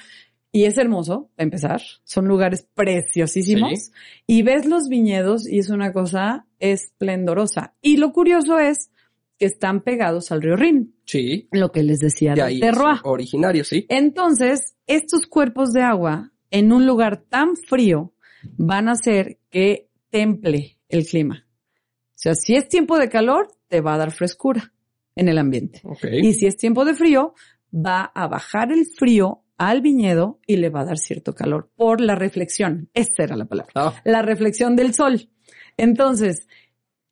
[0.51, 1.81] Y es hermoso, a empezar.
[2.03, 3.71] Son lugares preciosísimos.
[3.85, 3.91] Sí.
[4.25, 7.75] Y ves los viñedos y es una cosa esplendorosa.
[7.81, 8.89] Y lo curioso es
[9.37, 11.47] que están pegados al río Rin, Sí.
[11.51, 12.95] lo que les decía De del ahí terroir.
[12.95, 13.85] es originario, sí.
[13.89, 18.13] Entonces, estos cuerpos de agua en un lugar tan frío
[18.57, 21.45] van a hacer que temple el clima.
[21.47, 24.73] O sea, si es tiempo de calor, te va a dar frescura
[25.15, 25.81] en el ambiente.
[26.11, 27.33] Y si es tiempo de frío,
[27.73, 31.99] va a bajar el frío al viñedo y le va a dar cierto calor por
[31.99, 32.89] la reflexión.
[32.93, 33.71] Esta era la palabra.
[33.75, 35.29] Ah, La reflexión del sol.
[35.77, 36.47] Entonces,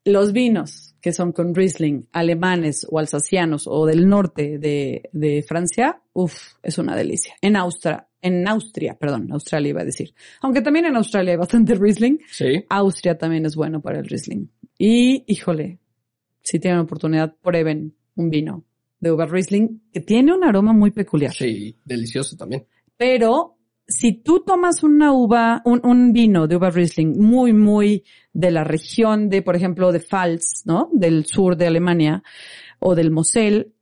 [0.04, 6.02] los vinos que son con Riesling, alemanes o alsacianos o del norte de, de Francia,
[6.14, 7.36] uff, es una delicia.
[7.42, 10.16] En Austria, en Austria, perdón, Australia iba a decir.
[10.42, 12.66] Aunque también en Australia hay bastante Riesling, sí.
[12.70, 14.48] Austria también es bueno para el Riesling.
[14.80, 15.78] Y, híjole,
[16.42, 18.66] si tienen oportunidad, prueben un vino
[19.00, 21.36] de uva Riesling que tiene un aroma muy peculiar.
[21.36, 22.66] Sí, delicioso también.
[22.98, 23.55] Pero
[23.88, 28.64] si tú tomas una uva, un, un vino de uva Riesling muy, muy de la
[28.64, 30.90] región de, por ejemplo, de Pfalz, ¿no?
[30.92, 32.24] Del sur de Alemania
[32.80, 33.74] o del Mosel,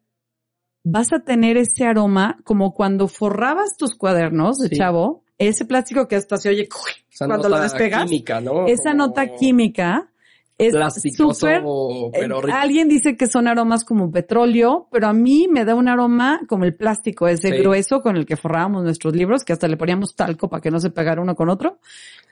[0.83, 4.75] vas a tener ese aroma como cuando forrabas tus cuadernos de Sí.
[4.75, 6.67] chavo, ese plástico que hasta se oye
[7.11, 8.03] Esa cuando lo despegas.
[8.03, 8.67] química, ¿no?
[8.67, 10.11] Esa nota química
[10.57, 10.73] es
[11.15, 12.47] súper pero eh, rico.
[12.57, 16.63] Alguien dice que son aromas como petróleo, pero a mí me da un aroma como
[16.65, 17.57] el plástico ese Sí.
[17.57, 20.79] grueso con el que forrábamos nuestros libros, que hasta le poníamos talco para que no
[20.79, 21.79] se pegara uno con otro.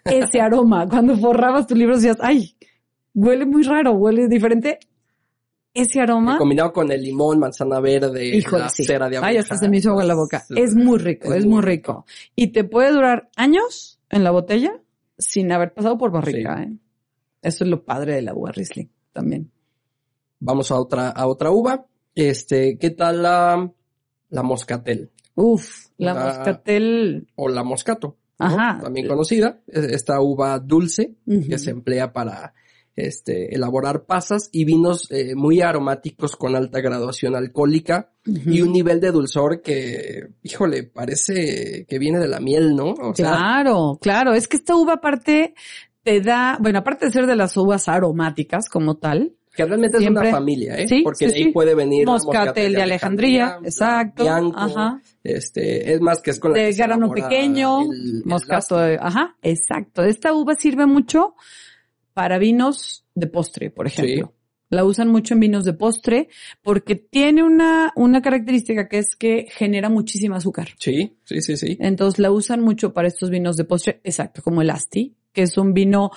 [0.05, 2.55] Ese aroma, cuando forrabas tus libros decías, ay,
[3.13, 4.79] huele muy raro, huele diferente.
[5.73, 8.83] Ese aroma, Combinado con el limón, manzana verde, híjole, la sí.
[8.83, 9.29] cera de abeja.
[9.29, 10.43] Ay, hasta se me hizo agua en la boca.
[10.53, 12.05] Es- muy rico, es es, muy muy rico.
[12.35, 14.73] Y te puede durar años en la botella
[15.17, 16.63] sin haber pasado por barrica, Sí.
[16.73, 16.77] ¿eh?
[17.41, 19.51] Eso es lo padre de la uva Riesling también.
[20.39, 21.85] Vamos a otra, a otra uva.
[22.15, 23.71] Este, ¿qué tal la,
[24.29, 25.11] la moscatel?
[25.35, 27.27] Uf, la La- moscatel.
[27.35, 28.17] O la moscato.
[28.39, 28.45] ¿no?
[28.45, 28.79] Ajá.
[28.81, 29.59] También conocida.
[29.67, 32.53] Es Esta uva dulce que se emplea para
[32.95, 38.99] este, elaborar pasas y vinos eh, muy aromáticos con alta graduación alcohólica y un nivel
[38.99, 42.91] de dulzor que, híjole, parece que viene de la miel, ¿no?
[42.93, 44.33] O sea, Claro, claro.
[44.33, 45.53] Es que esta uva aparte
[46.03, 50.27] te da, bueno, aparte de ser de las uvas aromáticas como tal, que realmente siempre-
[50.27, 50.87] es una familia, ¿eh?
[50.87, 51.49] Sí, Porque sí, de ahí sí.
[51.51, 56.59] puede venir moscatel de Alejandría, exacto, Bianco, ajá, este, es más que es con la
[56.59, 60.03] de grano pequeño, el- moscato, ajá, exacto.
[60.03, 61.35] Esta uva sirve mucho
[62.13, 64.27] para vinos de postre, por ejemplo.
[64.27, 64.37] Sí.
[64.69, 66.29] La usan mucho en vinos de postre
[66.61, 70.69] porque tiene una, una característica que es que genera muchísima azúcar.
[70.79, 71.75] Sí, sí, sí, sí.
[71.81, 75.57] Entonces la usan mucho para estos vinos de postre, exacto, como el Asti, que es
[75.57, 76.11] un vino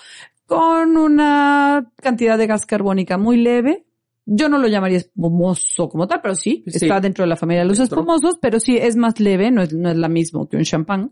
[0.47, 3.85] con una cantidad de gas carbónica muy leve.
[4.27, 6.85] Yo no lo llamaría espumoso como tal, pero sí, Sí.
[6.87, 8.01] está dentro de la familia de los Dentro.
[8.01, 11.11] espumosos, pero sí es más leve, no es, no es la misma que un champán,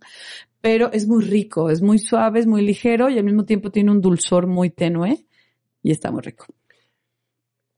[0.63, 3.91] pero es muy rico, es muy suave, es muy ligero y al mismo tiempo tiene
[3.91, 5.27] un dulzor muy tenue
[5.83, 6.47] y está muy rico.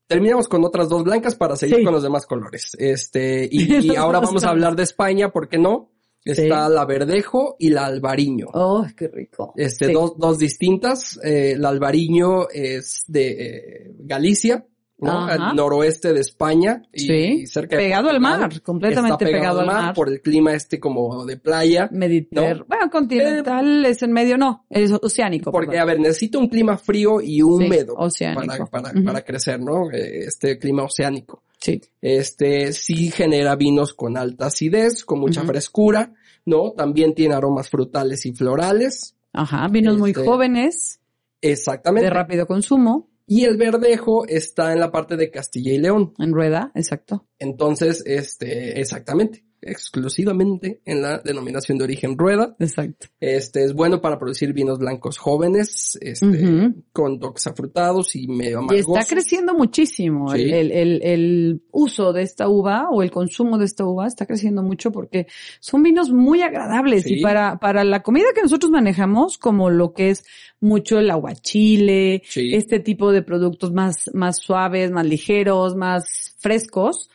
[0.07, 1.83] Terminamos con otras dos blancas para seguir Sí.
[1.83, 2.75] con los demás colores.
[2.79, 3.57] Este, y,
[3.97, 5.89] ahora vamos a hablar de España, ¿por qué no?
[6.25, 8.47] Está la verdejo y la albariño.
[8.53, 9.53] Oh, qué rico.
[9.55, 9.93] Este, Sí.
[9.93, 11.19] dos, dos distintas.
[11.23, 14.65] Eh, la albariño es de eh, Galicia,
[14.97, 15.25] ¿no?
[15.25, 16.81] Al noroeste de España.
[16.91, 17.45] Y Sí.
[17.47, 19.93] cerca de Pegado al mar, completamente Está pegado, al mar.
[19.93, 21.89] por el clima este como de playa.
[21.91, 22.65] Mediterráneo.
[22.67, 25.51] Bueno, continental es en medio, no, es oceánico.
[25.51, 25.81] Porque, perdón.
[25.81, 28.65] a ver, necesita un clima frío y húmedo oceánico.
[28.67, 29.91] para, para, para crecer, ¿no?
[29.91, 31.43] Eh, Este clima oceánico.
[31.65, 31.81] Sí.
[32.01, 36.13] Este sí genera vinos con alta acidez, con mucha frescura,
[36.45, 36.73] ¿no?
[36.73, 39.15] También tiene aromas frutales y florales.
[39.33, 40.99] Ajá, vinos muy Este, jóvenes,
[41.41, 42.05] Exactamente.
[42.05, 46.13] de rápido consumo, Y el verdejo está en la parte de Castilla y León.
[46.19, 47.25] en rueda, exacto.
[47.39, 52.55] Entonces, este, exactamente, exclusivamente en la denominación de origen rueda.
[52.59, 53.07] Exacto.
[53.19, 56.83] Este es bueno para producir vinos blancos jóvenes, este, Ujú.
[56.93, 58.97] con toques afrutados y medio Y amargosos.
[58.99, 60.41] está creciendo muchísimo Sí.
[60.43, 64.25] el, el, el- el uso de esta uva o el consumo de esta uva está
[64.25, 65.27] creciendo mucho porque
[65.59, 67.15] son vinos muy agradables Sí.
[67.19, 70.25] y para, para la comida que nosotros manejamos, como lo que es
[70.61, 72.53] mucho el aguachile, Sí.
[72.53, 77.09] este tipo de productos más, más suaves, más ligeros, más frescos,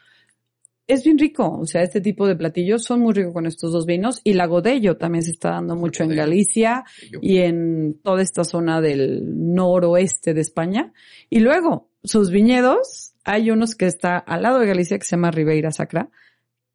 [0.91, 1.59] es bien rico.
[1.59, 4.21] O sea, este tipo de platillos son muy ricos con estos dos vinos.
[4.25, 6.11] Y la Godello también se está dando mucho en.
[6.11, 6.85] Galicia
[7.23, 10.93] y en toda esta zona del noroeste de España.
[11.31, 15.31] Y luego, sus viñedos, hay unos que está al lado de Galicia que se llama
[15.31, 16.11] Ribeira Sacra,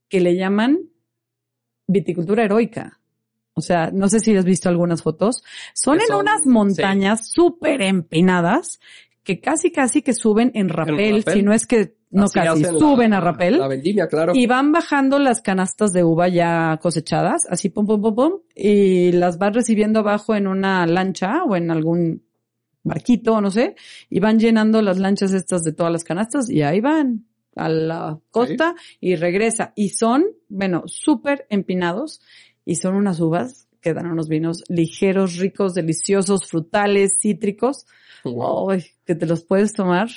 [0.07, 0.89] que le llaman
[1.87, 2.99] viticultura heroica.
[3.53, 5.43] O sea, no sé si has visto algunas fotos.
[5.73, 8.79] Son en unas montañas súper empinadas
[9.25, 11.33] que casi casi que suben en rapel, rapel.
[11.33, 13.57] si no es que no Así casi, suben la- a rapel.
[13.57, 14.31] La vendimia, claro.
[14.33, 19.11] Y van bajando las canastas de uva ya cosechadas, así pum, pum, pum, pum, y
[19.11, 22.23] las van recibiendo abajo en una lancha o en algún
[22.83, 23.75] barquito, no sé,
[24.09, 28.19] y van llenando las lanchas estas de todas las canastas y ahí van a la
[28.31, 29.73] costa y regresa.
[29.75, 32.21] Y son, bueno, súper empinados
[32.63, 37.85] y son unas uvas que dan unos vinos ligeros, ricos, deliciosos, frutales, cítricos,
[38.33, 38.71] Wow.
[38.71, 40.09] Ay, que te los puedes tomar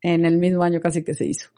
[0.00, 1.48] en el mismo año casi que se hizo.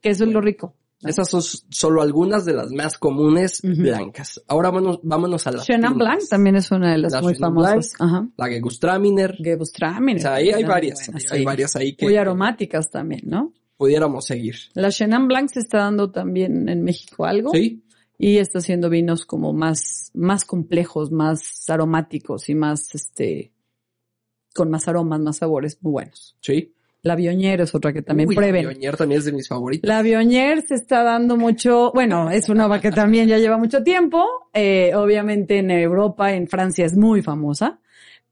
[0.00, 0.74] Que eso es lo rico.
[1.00, 4.42] Esas son solo algunas de las más comunes blancas.
[4.48, 5.96] Ahora vámonos, vámonos a las Chenin.
[5.96, 7.92] Blanc también es una de las La muy Chenin famosas.
[8.00, 8.28] Ajá.
[8.36, 9.36] La Gewürztraminer.
[9.36, 10.16] Gewürztraminer.
[10.16, 11.44] O sea, ahí hay Muy varias, hay sí.
[11.44, 13.52] varias ahí que Muy aromáticas también, ¿no?
[13.78, 14.56] pudiéramos seguir.
[14.74, 17.52] La Chenin Blanc se está dando también en México algo.
[17.52, 17.84] Sí,
[18.18, 23.52] Y está haciendo vinos como más, más complejos, más aromáticos y más, este,
[24.58, 26.36] con más aromas, más sabores muy buenos.
[26.40, 26.74] sí.
[27.02, 28.64] La Viognier es otra que también Uy, prueben.
[28.64, 29.88] La Viognier también es de mis favoritos.
[29.88, 33.84] La Viognier se está dando mucho, bueno, es una uva que también ya lleva mucho
[33.84, 34.26] tiempo.
[34.52, 37.78] Eh, obviamente en Europa, en Francia es muy famosa,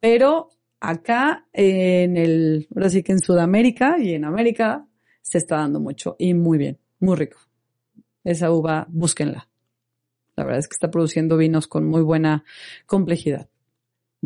[0.01, 0.49] pero
[0.81, 4.85] acá eh, en el, ahora sí que en Sudamérica y en América
[5.23, 7.39] se está dando mucho y muy bien, muy rico.
[8.25, 9.49] Esa uva, búsquenla.
[10.35, 12.43] La verdad es que está produciendo vinos con muy buena
[12.85, 13.49] complejidad.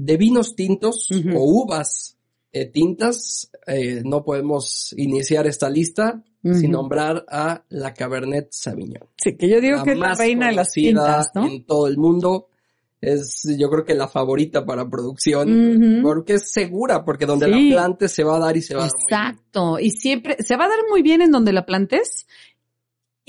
[0.03, 2.17] De vinos tintos o uvas
[2.53, 9.05] eh, tintas, eh, no podemos iniciar esta lista sin nombrar a la Cabernet Sauvignon.
[9.17, 11.47] Sí, que yo digo que es la reina de las tintas, ¿no?
[11.47, 12.47] En todo el mundo.
[12.99, 16.01] Es, yo creo que la favorita para producción.
[16.03, 17.71] Porque es segura, porque donde Sí.
[17.71, 19.21] la plantes se va a dar y se va a dar muy bien.
[19.21, 19.79] Exacto.
[19.79, 22.27] Y siempre se va a dar muy bien en donde la plantes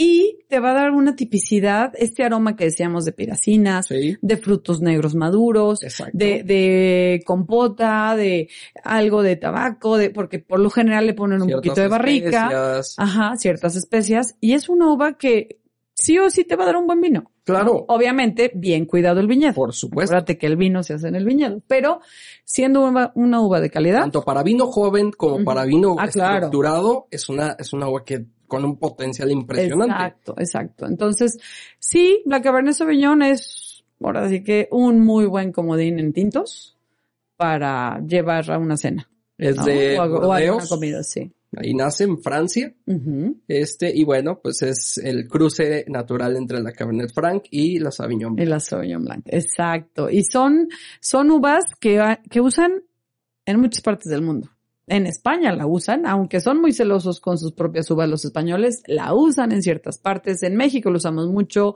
[0.04, 4.38] y te va a dar una tipicidad, este aroma que decíamos de piracinas, Sí, de
[4.38, 5.80] frutos negros maduros,
[6.14, 8.50] de, de compota, de
[8.84, 12.28] algo de tabaco, de, porque por lo general le ponen un Ciertas poquito de barrica,
[12.80, 12.96] especias.
[12.98, 15.60] ajá, ciertas especias, y es una uva que
[15.94, 17.32] sí o sí te va a dar un buen vino.
[17.44, 19.54] Claro, Obviamente, bien cuidado el viñedo.
[19.54, 20.14] por supuesto.
[20.16, 22.00] Acuérdate que el vino se hace en el viñedo, pero
[22.44, 26.34] siendo una, una uva de calidad, Tanto para vino joven como para vino Ah, claro.
[26.36, 29.94] estructurado, es una, es una agua que con un potencial impresionante.
[29.94, 30.86] Exacto, exacto.
[30.86, 31.38] Entonces,
[31.80, 36.78] sí, la Cabernet Sauvignon es, ahora sí que un muy buen comodín en tintos
[37.38, 39.10] para llevar a una cena.
[39.38, 39.64] Es ¿no?
[39.64, 41.32] de o, a, o a Burdeos, una comida, sí.
[41.56, 42.76] ahí nace en Francia.
[43.48, 48.38] Este, y bueno, pues es el cruce natural entre la Cabernet Franc y la Sauvignon
[48.38, 49.24] Y la Sauvignon Blanc.
[49.28, 50.10] Exacto.
[50.10, 50.68] Y son,
[51.00, 52.84] son uvas que, que usan
[53.46, 54.50] en muchas partes del mundo.
[54.92, 59.14] En España la usan, aunque son muy celosos con sus propias uvas los españoles, la
[59.14, 60.44] usan en ciertas partes.
[60.44, 61.76] En México lo usamos mucho,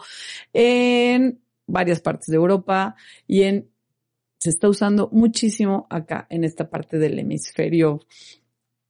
[0.51, 3.69] en varias partes de Europa y en,
[4.37, 8.01] se está usando muchísimo acá en esta parte del hemisferio,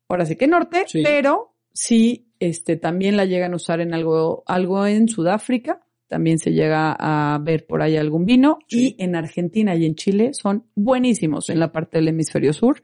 [0.10, 1.04] ahora sí que norte, Sí.
[1.04, 5.82] pero sí, este, también la llegan a usar en algo, algo en Sudáfrica.
[6.08, 8.96] También se llega a ver por ahí algún vino Sí.
[8.98, 12.82] y en Argentina y en Chile son buenísimos en la parte del hemisferio sur.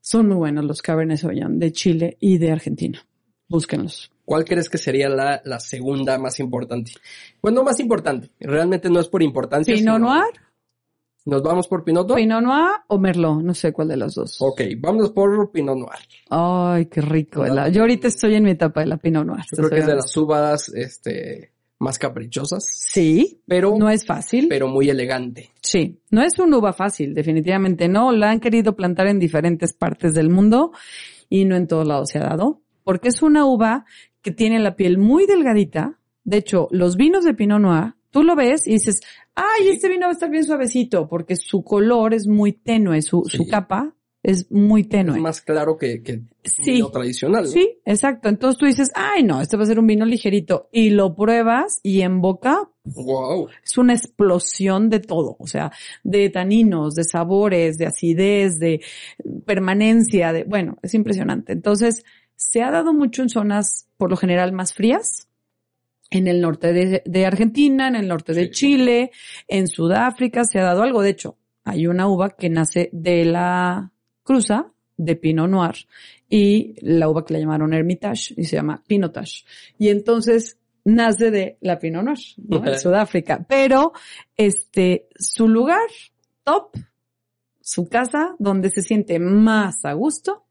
[0.00, 3.04] Son muy buenos los Cabernet Sauvignon de Chile y de Argentina.
[3.48, 4.10] Búsquenlos.
[4.24, 6.92] ¿Cuál crees que sería la, la segunda más importante?
[7.40, 9.74] Pues no más importante, realmente no es por importancia.
[9.74, 10.32] Pinot sino- Noir,
[11.26, 12.22] ¿Nos vamos por Pinot Noir?
[12.22, 14.38] Pinot Noir o Merlot, no sé cuál de las dos.
[14.40, 15.98] Ok, vámonos por Pinot Noir.
[16.30, 17.44] Ay, qué rico.
[17.44, 19.42] La- yo ahorita estoy en mi etapa de la Pinot Noir.
[19.50, 24.46] Yo creo que es de las uvas este, más caprichosas, Sí, pero, no es fácil.
[24.48, 25.50] pero muy elegante.
[25.62, 28.12] Sí, no es una uva fácil, definitivamente no.
[28.12, 30.70] La han querido plantar en diferentes partes del mundo
[31.28, 33.84] y no en todos lados se ha dado, porque es una uva
[34.22, 35.98] que tiene la piel muy delgadita.
[36.22, 39.00] De hecho, los vinos de Pinot Noir, tú lo ves y dices,
[39.34, 43.22] ay, este vino va a estar bien suavecito, porque su color es muy tenue, su,
[43.26, 43.38] Sí.
[43.38, 45.16] su capa es muy tenue.
[45.16, 46.72] Es más claro que, que Sí.
[46.72, 47.44] vino tradicional.
[47.44, 47.50] ¿no?
[47.50, 48.28] Sí, exacto.
[48.28, 50.68] Entonces tú dices, ay, no, este va a ser un vino ligerito.
[50.72, 53.48] Y lo pruebas y en boca Wow.
[53.64, 55.70] es una explosión de todo, o sea,
[56.02, 58.80] de taninos, de sabores, de acidez, de
[59.46, 61.52] permanencia, de, bueno, es impresionante.
[61.52, 62.04] Entonces,
[62.36, 65.28] se ha dado mucho en zonas, por lo general, más frías,
[66.10, 68.50] en el norte de, de Argentina, en el norte de.
[68.50, 69.10] Chile,
[69.46, 71.02] en Sudáfrica, se ha dado algo.
[71.02, 73.92] De hecho, hay una uva que nace de la
[74.22, 75.74] cruza de Pinot Noir
[76.28, 79.44] y la uva que le llamaron Hermitage y se llama Pinotage.
[79.78, 82.66] Y entonces nace de la Pinot Noir, ¿no?
[82.66, 83.44] En Sudáfrica.
[83.48, 83.92] Pero,
[84.36, 85.88] este, su lugar
[86.44, 86.76] top,
[87.60, 90.44] su casa, donde se siente más a gusto,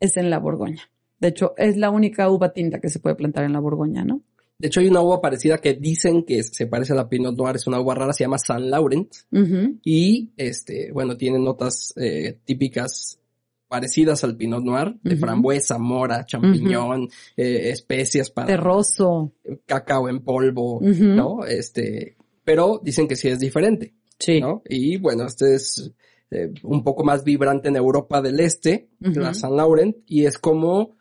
[0.00, 0.82] es en la Borgoña.
[1.18, 4.22] De hecho, es la única uva tinta que se puede plantar en la Borgoña, ¿no?
[4.62, 7.56] De hecho, hay una uva parecida que dicen que se parece a la Pinot Noir,
[7.56, 9.12] es una uva rara, se llama San Laurent.
[9.82, 13.18] Y, este, bueno, tiene notas eh, típicas
[13.66, 19.32] parecidas al Pinot Noir, de frambuesa, mora, champiñón, eh, especias para Terroso.
[19.66, 20.78] cacao en polvo.
[20.80, 21.44] ¿no?
[21.44, 24.40] Este, pero dicen que sí es diferente, Sí.
[24.40, 24.62] ¿no?
[24.68, 25.90] Y bueno, este es
[26.30, 30.94] eh, un poco más vibrante en Europa del Este, la San Laurent, y es como,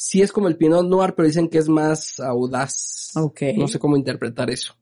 [0.00, 3.10] sí es como el Pinot Noir, pero dicen que es más audaz.
[3.16, 3.42] Ok.
[3.56, 4.76] No sé cómo interpretar eso,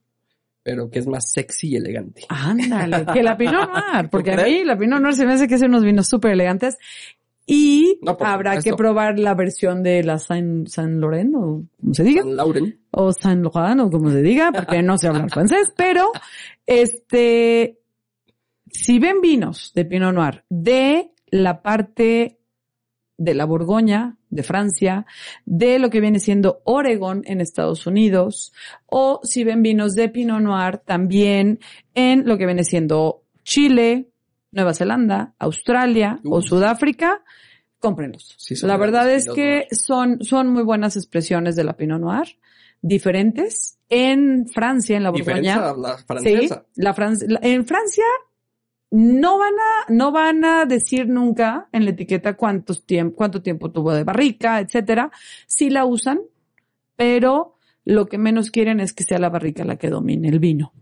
[0.61, 2.25] pero que es más sexy y elegante.
[2.29, 5.55] Ándale, que la Pinot Noir, porque a mí la Pinot Noir se me hace que
[5.55, 6.77] hace unos vinos súper elegantes.
[7.47, 8.69] Y No, habrá supuesto.
[8.71, 12.75] que probar la versión de la Saint, Saint Laurent, o como se diga, San Laurent.
[12.91, 16.11] o Saint Laurent, o como se diga, porque no sé hablar francés, pero,
[16.65, 17.79] este,
[18.69, 22.37] si ven vinos de Pinot Noir de la parte
[23.17, 25.05] de la Borgoña, de Francia,
[25.45, 28.53] de lo que viene siendo Oregon en Estados Unidos,
[28.85, 31.59] o si ven vinos de Pinot Noir también
[31.95, 34.09] en lo que viene siendo Chile,
[34.51, 36.41] Nueva Zelanda, Australia o.
[36.41, 37.23] Sudáfrica,
[37.79, 38.35] cómprenlos.
[38.37, 42.37] Sí, la verdad es que son, son muy buenas expresiones de la Pinot Noir,
[42.81, 43.77] diferentes.
[43.89, 46.65] En Francia, en la Borgoña, la Sí, francesa.
[46.75, 48.03] la Fran- en Francia
[48.89, 53.71] no van a, no van a decir nunca en la etiqueta cuántos tiempo, cuánto tiempo
[53.71, 55.11] tuvo de barrica, etcétera.
[55.45, 56.21] Sí la usan,
[56.95, 60.73] pero lo que menos quieren es que sea la barrica la que domine el vino.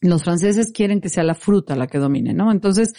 [0.00, 2.52] Los franceses quieren que sea la fruta la que domine, ¿no?
[2.52, 2.92] Entonces,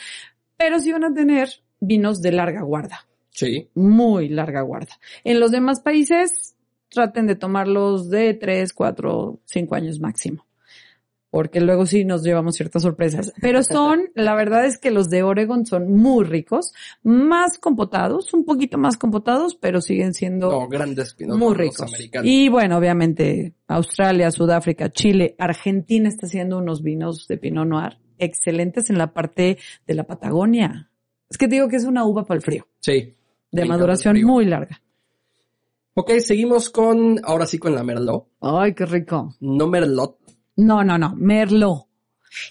[0.57, 3.69] pero sí van a tener vinos de larga guarda Sí.
[3.75, 4.93] muy larga guarda.
[5.23, 6.55] En los demás países
[6.89, 10.46] traten de tomarlos de tres, cuatro, cinco años máximo.
[11.29, 13.33] Porque luego sí nos llevamos ciertas sorpresas.
[13.41, 16.71] Pero son, la verdad es que los de Oregon son muy ricos,
[17.03, 21.91] más compotados, un poquito más compotados, pero siguen siendo No, grandes muy ricos.
[22.23, 28.89] Y bueno, obviamente Australia, Sudáfrica, Chile, Argentina está haciendo unos vinos de Pinot Noir excelentes
[28.89, 30.89] en la parte de la Patagonia.
[31.29, 33.15] Es que te digo que es una uva para el frío Sí.
[33.51, 34.81] de maduración muy larga.
[35.93, 38.27] Ok, seguimos con, ahora sí con la Merlot.
[38.39, 39.35] Ay, qué rico.
[39.39, 40.17] No Merlot.
[40.57, 41.87] No, no, no, Merlot.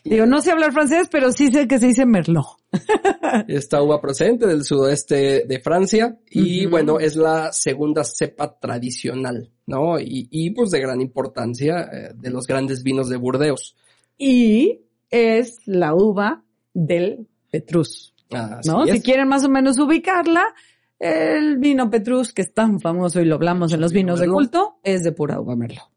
[0.04, 2.46] Digo, no sé hablar francés, pero sí sé que se dice Merlot.
[3.48, 9.98] Esta uva procedente del sudoeste de Francia y bueno, es la segunda cepa tradicional, ¿no?
[10.00, 13.76] Y, y pues de gran importancia eh, de los grandes vinos de Burdeos.
[14.18, 14.80] Y
[15.10, 16.42] es la uva
[16.72, 18.84] del Petrus, Así ¿no?
[18.84, 18.92] es.
[18.92, 20.54] Si quieren más o menos ubicarla,
[20.98, 24.28] el vino Petrus, que es tan famoso y lo hablamos en los Vino vinos de
[24.28, 25.95] culto, es de pura uva Merlot.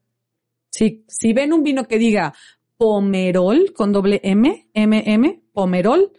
[0.79, 2.33] Sí, si ven un vino que diga
[2.77, 6.13] Pomerol con doble M, MM, Pomerol,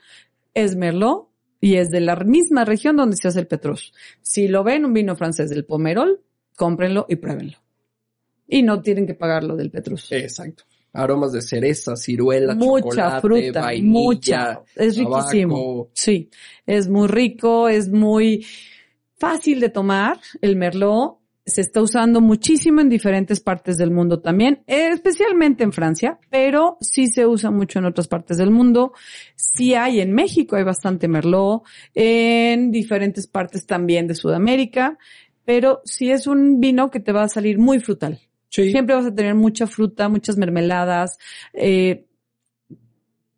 [0.53, 1.31] es Merlot
[1.63, 3.95] y es de la misma región donde se hace el Petrus.
[4.21, 6.21] Si lo ven un vino francés del Pomerol,
[6.57, 7.57] cómprenlo y pruébenlo.
[8.47, 10.13] Y no tienen que pagar lo del Petrus.
[10.13, 10.65] Exacto.
[10.93, 14.63] Aromas de cereza, ciruela, mucha chocolate, fruta, vainilla, mucha.
[14.77, 15.89] Es riquísimo.
[15.95, 16.29] Sí,
[16.67, 18.45] es muy rico, es muy
[19.17, 20.21] fácil de tomar.
[20.43, 21.20] El Merlot
[21.51, 27.09] se está usando muchísimo en diferentes partes del mundo también, especialmente en Francia, pero sí
[27.09, 28.92] se usa mucho en otras partes del mundo.
[29.36, 31.62] Sí hay en México, hay bastante Merlot,
[31.94, 34.96] en diferentes partes también de Sudamérica,
[35.44, 38.20] pero sí es un vino que te va a salir muy frutal.
[38.48, 38.70] Sí.
[38.70, 41.18] Siempre vas a tener mucha fruta, muchas mermeladas,
[41.53, 42.07] eh,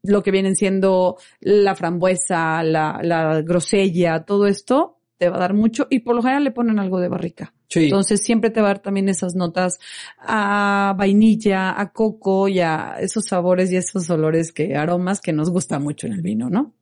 [0.03, 5.55] lo que vienen siendo la frambuesa, la, la grosella, todo esto te va a dar
[5.55, 7.55] mucho y por lo general le ponen algo de barrica.
[7.73, 7.85] Sí.
[7.85, 9.79] Entonces siempre te va a dar también esas notas
[10.19, 15.49] a vainilla, a coco y a esos sabores y esos olores que, aromas que nos
[15.49, 16.75] gusta mucho en el vino, ¿no?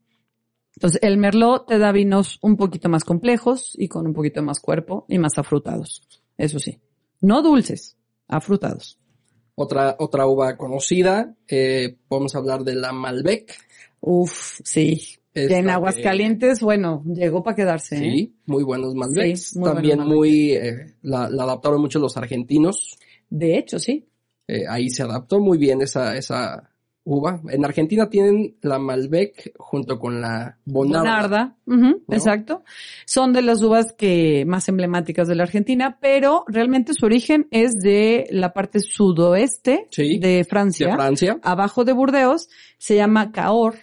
[0.75, 4.59] Entonces el merlot te da vinos un poquito más complejos y con un poquito más
[4.59, 6.03] cuerpo y más afrutados.
[6.37, 6.81] Eso sí.
[7.21, 8.99] No dulces, afrutados.
[9.55, 13.55] Otra, otra uva conocida, eh, podemos hablar de la Malbec.
[14.01, 15.20] Uf, sí.
[15.33, 17.97] Esta en Aguascalientes, bueno, llegó para quedarse.
[17.97, 18.01] ¿eh?
[18.01, 19.51] Sí, muy buenos Malbecs.
[19.51, 22.99] Sí, muy También buenos muy, eh, la, la adaptaron mucho los argentinos.
[23.29, 24.09] De hecho, sí.
[24.49, 26.71] Eh, ahí se adaptó muy bien esa, esa
[27.05, 27.41] uva.
[27.49, 31.01] En Argentina tienen la Malbec junto con la Bonarda.
[31.05, 31.57] Bonarda.
[31.67, 32.65] ujú, Exacto.
[33.07, 37.79] Son de las uvas que más emblemáticas de la Argentina, pero realmente su origen es
[37.79, 40.89] de la parte sudoeste Sí, de Francia.
[40.89, 41.39] de Francia.
[41.43, 43.79] abajo de Burdeos, se llama Cahors,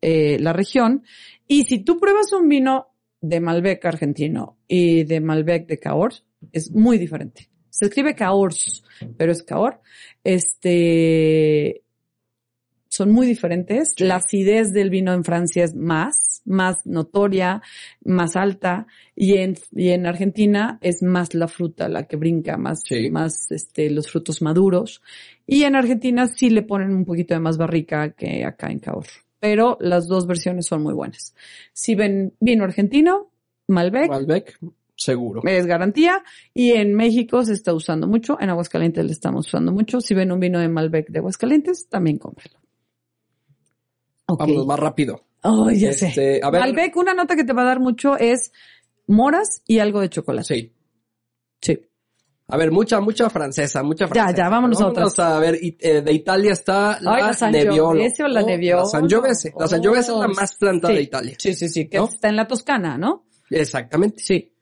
[0.00, 1.04] eh, la región.
[1.46, 2.88] Y si tú pruebas un vino
[3.20, 7.48] de Malbec argentino y de Malbec de Cahors, es muy diferente.
[7.70, 8.84] Se escribe Cahors,
[9.16, 9.76] pero es Cahors.
[10.24, 11.82] Este,
[12.88, 14.00] son muy diferentes.
[14.00, 17.60] La acidez del vino en Francia es más, más notoria,
[18.02, 22.80] más alta, y en, y en Argentina es más la fruta la que brinca, más,
[22.86, 23.10] Sí.
[23.10, 25.02] más este, los frutos maduros.
[25.46, 29.25] Y en Argentina sí le ponen un poquito de más barrica que acá en Cahors.
[29.46, 31.32] Pero las dos versiones son muy buenas.
[31.72, 33.30] Si ven vino argentino,
[33.68, 34.58] Malbec, Malbec,
[34.96, 35.40] seguro.
[35.44, 36.24] es garantía.
[36.52, 38.38] Y en México se está usando mucho.
[38.40, 40.00] En Aguascalientes le estamos usando mucho.
[40.00, 42.58] Si ven un vino de Malbec de Aguascalientes, también cómpralo.
[44.26, 44.40] Ok.
[44.40, 45.22] Vámonos más rápido.
[45.44, 46.08] Oh, ya sé.
[46.08, 46.62] Este, a ver.
[46.62, 48.50] Malbec, una nota que te va a dar mucho es
[49.06, 50.54] moras y algo de chocolate.
[50.56, 50.72] Sí.
[51.60, 51.80] Sí.
[52.48, 54.36] A ver, mucha, mucha francesa, mucha Ya, francesa.
[54.36, 55.18] ya, vámonos a otras.
[55.18, 57.90] a ver, y, eh, de Italia está la, Ay, la Nebbiolo.
[58.00, 58.46] Sangiovese o la ¿no?
[58.46, 58.82] Nebbiolo.
[58.82, 59.54] La Sangiovese.
[59.58, 60.96] La Sangiovese es la Oh, más plantada sí.
[60.96, 61.34] de Italia.
[61.38, 62.04] Sí, sí, sí, que ¿No?
[62.04, 63.24] está en la Toscana, ¿no?
[63.50, 64.22] Exactamente.
[64.22, 64.52] Sí.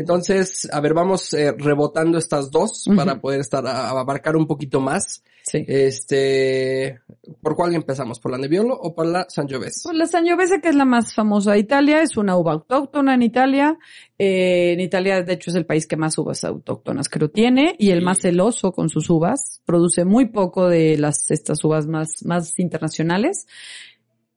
[0.00, 4.46] Entonces, a ver, vamos eh, rebotando estas dos para poder estar a, a abarcar un
[4.46, 5.22] poquito más.
[5.42, 5.62] Sí.
[5.68, 7.00] Este,
[7.42, 8.18] ¿por cuál empezamos?
[8.18, 9.80] ¿Por la Nebbiolo o por la Sangiovese?
[9.84, 13.20] Pues la Sangiovese, que es la más famosa de Italia, es una uva autóctona en
[13.22, 13.78] Italia.
[14.18, 17.90] Eh, en Italia, de hecho, es el país que más uvas autóctonas creo tiene y
[17.90, 18.04] el Sí.
[18.06, 19.60] más celoso con sus uvas.
[19.66, 23.46] Produce muy poco de las, estas uvas más, más internacionales.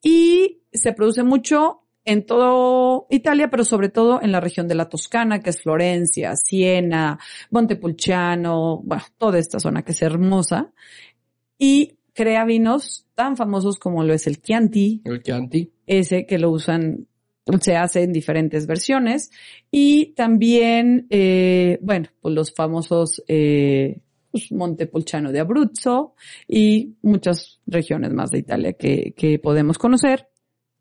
[0.02, 4.90] Y se produce mucho en todo Italia, pero sobre todo en la región de la
[4.90, 10.72] Toscana, que es Florencia, Siena, Montepulciano, bueno, toda esta zona que es hermosa.
[11.58, 15.72] Y crea vinos tan famosos como lo es el Chianti, El Chianti.
[15.86, 17.08] ese que lo usan,
[17.62, 19.32] se hace en diferentes versiones.
[19.72, 24.02] Y también, eh, bueno, pues los famosos eh,
[24.32, 26.16] pues Montepulciano de Abruzzo
[26.48, 30.28] y muchas regiones más de Italia que, que podemos conocer.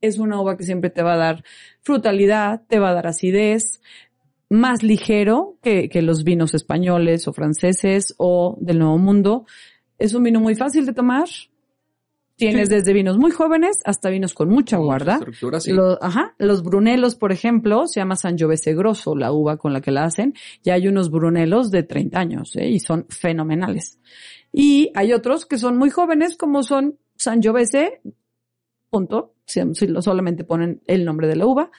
[0.03, 1.45] Es una uva que siempre te va a dar
[1.81, 3.81] frutalidad, te va a dar acidez,
[4.51, 9.47] más ligero que, que los vinos españoles o franceses o del Nuevo Mundo.
[9.99, 11.29] Es un vino muy fácil de tomar.
[12.37, 12.75] Tienes Sí.
[12.75, 15.21] desde vinos muy jóvenes hasta vinos con mucha guarda.
[15.61, 15.73] Sí.
[16.01, 20.05] Ajá, los brunelos, por ejemplo, se llama Sangiovese Grosso, la uva con la que la
[20.05, 20.35] hacen.
[20.65, 22.69] Y hay unos brunelos de 30 años, ¿eh?
[22.69, 24.01] y son fenomenales.
[24.53, 28.01] Y hay otros que son muy jóvenes, como son Sangiovese,
[28.93, 31.71] punto, si, si lo- solamente ponen el nombre de la uva.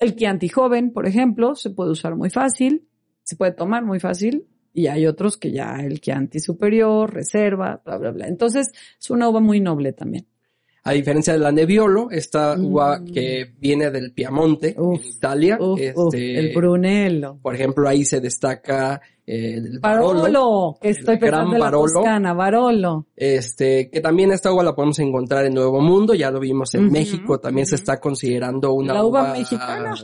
[0.00, 2.88] El Chianti joven, por ejemplo, se puede usar muy fácil,
[3.22, 4.46] se puede tomar muy fácil.
[4.74, 8.26] Y hay otros que ya el Chianti superior, reserva, bla, bla, bla.
[8.26, 8.70] Entonces,
[9.00, 10.26] es una uva muy noble también.
[10.82, 12.64] A diferencia de la Nebbiolo, esta Mm.
[12.64, 17.38] uva que viene del Piamonte, Uf, en Italia, Uf, este, uf, el Brunello.
[17.42, 19.00] por ejemplo, ahí se destaca
[19.32, 21.92] eh, el Barolo, Barolo, que estoy el gran pensando en la Barolo.
[21.92, 23.06] Toscana, Barolo.
[23.16, 26.90] este, que también esta uva la podemos encontrar en Nuevo Mundo, ya lo vimos en
[26.90, 29.94] México, también se está considerando una La uva uva mexicana.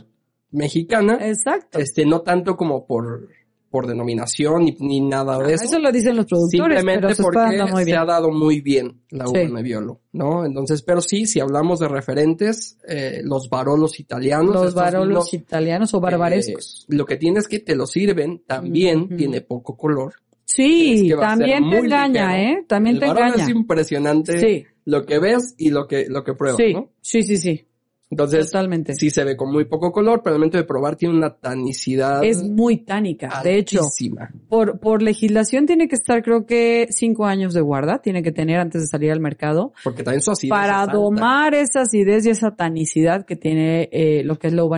[0.51, 1.79] mexicana, Exacto.
[1.79, 3.27] este, no tanto como por,
[3.69, 5.65] por denominación ni, ni nada de Ah, eso.
[5.65, 9.27] Eso lo dicen los productores, Simplemente pero porque muy se ha dado muy bien la
[9.29, 9.51] uva Sí.
[9.51, 10.45] Nebbiolo, ¿no?
[10.45, 15.93] Entonces, pero sí, si hablamos de referentes, eh, los barolos italianos, Los barolos vinos, italianos
[15.93, 16.85] o barbarescos.
[16.89, 20.13] eh, lo que tienes es que te lo sirven, también tiene poco color.
[20.45, 22.59] sí, también te engaña, ligero.
[22.61, 22.65] ¿eh?
[22.67, 23.43] También El te engaña.
[23.43, 26.89] es impresionante Sí, lo que ves y lo que, lo que pruebas, sí, ¿no?
[27.01, 27.66] sí, sí, sí,
[28.09, 28.93] Entonces, totalmente.
[28.93, 32.23] sí se ve con muy poco color, pero al momento de probar tiene una tanicidad
[32.23, 33.41] Es muy tánica.
[33.43, 34.31] De hecho, altísima.
[34.47, 38.59] por, por legislación tiene que estar creo que cinco años de guarda, tiene que tener
[38.59, 39.73] antes de salir al mercado.
[39.83, 44.23] Porque también su acidez para es domar esa acidez y esa tanicidad que tiene eh,
[44.23, 44.77] lo que es la uva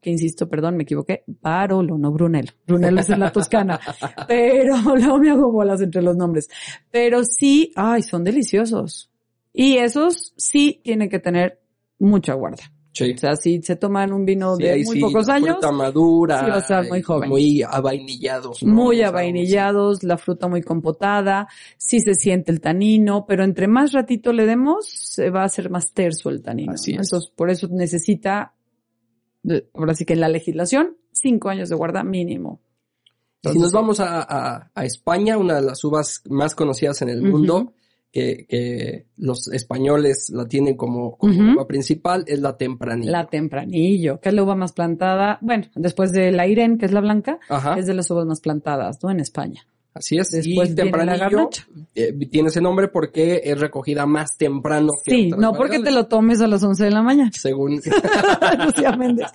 [0.00, 2.52] que insisto, perdón, me equivoqué, Barolo, no Brunello.
[2.66, 3.78] Brunello es en la Toscana,
[4.28, 6.48] pero luego me hago bolas entre los nombres.
[6.90, 9.10] Pero sí, ay, son deliciosos.
[9.52, 11.60] Y esos sí tienen que tener
[11.98, 12.62] mucha guarda.
[12.92, 13.12] Sí.
[13.12, 15.72] O sea, si se toman un vino Sí, de muy sí, pocos la años, fruta
[15.72, 17.28] madura, sí va a estar muy y joven.
[17.28, 18.62] Muy avainillados.
[18.62, 18.72] ¿no?
[18.72, 24.32] muy avainillados, la fruta muy compotada, sí se siente el tanino, pero entre más ratito
[24.32, 26.72] le demos, se va a hacer más terso el tanino.
[26.74, 27.00] Así ¿no?
[27.00, 27.08] es.
[27.08, 28.54] Entonces, por eso necesita,
[29.74, 32.60] ahora sí que en la legislación, cinco años de guarda mínimo.
[33.42, 37.08] Y si nos vamos a, a- a España, una de las uvas más conocidas en
[37.08, 37.72] el mundo,
[38.14, 43.10] que, que los españoles la tienen como, uva principal, es la tempranilla.
[43.10, 46.92] La tempranillo, que es la uva más plantada, bueno, después de la Irene, que es
[46.92, 49.10] la blanca, Ajá, es de las uvas más plantadas, ¿no?
[49.10, 49.66] En España.
[49.94, 50.30] Así es.
[50.30, 51.48] Después y tempranillo
[51.94, 55.90] eh, tiene ese nombre porque es recogida más temprano que Sí, otras no porque te
[55.90, 57.30] lo tomes a las 11 de la mañana.
[57.32, 57.80] Según
[58.64, 59.28] Lucía Méndez.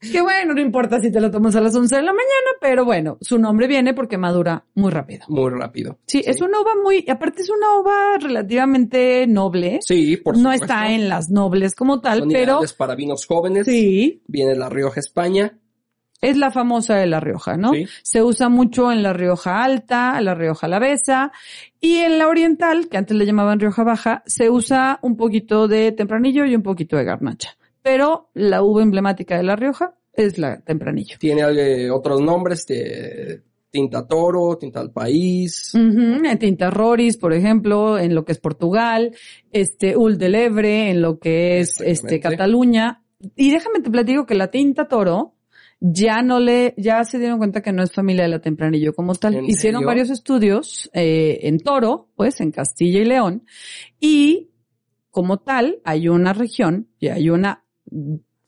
[0.00, 2.84] Que bueno, no importa si te lo tomas a las 11 de la mañana, pero
[2.84, 5.24] bueno, su nombre viene porque madura muy rápido.
[5.28, 5.98] muy rápido.
[6.06, 9.78] Sí, es una uva muy, aparte es una uva relativamente noble.
[9.82, 10.64] Sí, por no supuesto.
[10.64, 13.66] está en las nobles como tal, Son pero para vinos jóvenes.
[13.66, 15.58] sí, Viene la Rioja España.
[16.20, 17.72] Es la famosa de La Rioja, ¿no?
[17.72, 17.86] Sí.
[18.02, 21.32] Se usa mucho en la Rioja Alta, la Rioja Alavesa
[21.80, 25.92] y en la Oriental, que antes le llamaban Rioja Baja, se usa un poquito de
[25.92, 27.56] tempranillo y un poquito de garnacha.
[27.82, 31.18] Pero la uva emblemática de La Rioja es la tempranillo.
[31.18, 35.72] Tiene eh, otros nombres, de tinta toro, tinta del país.
[36.40, 39.14] Tinta Roris, por ejemplo, en lo que es Portugal,
[39.52, 42.18] este Ul del Ebre, en lo que es este.
[42.18, 43.02] Cataluña.
[43.36, 45.35] Y déjame te platico que la tinta toro
[45.80, 49.14] ya no le, ya se dieron cuenta que no es familia de la tempranillo como
[49.14, 49.34] tal.
[49.36, 49.86] ¿En Hicieron serio?
[49.86, 53.44] varios estudios eh, en Toro, pues en Castilla y León,
[54.00, 54.50] y
[55.10, 57.64] como tal hay una región y hay una,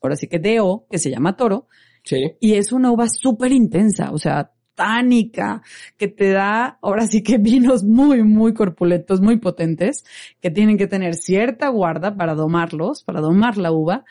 [0.00, 1.66] ahora sí que DO, que se llama Toro,
[2.04, 2.32] Sí.
[2.40, 5.60] y es una uva súper intensa, o sea, tánica,
[5.96, 10.04] que te da, ahora sí que vinos muy, muy corpulentos, muy potentes,
[10.40, 14.04] que tienen que tener cierta guarda para domarlos, para domar la uva,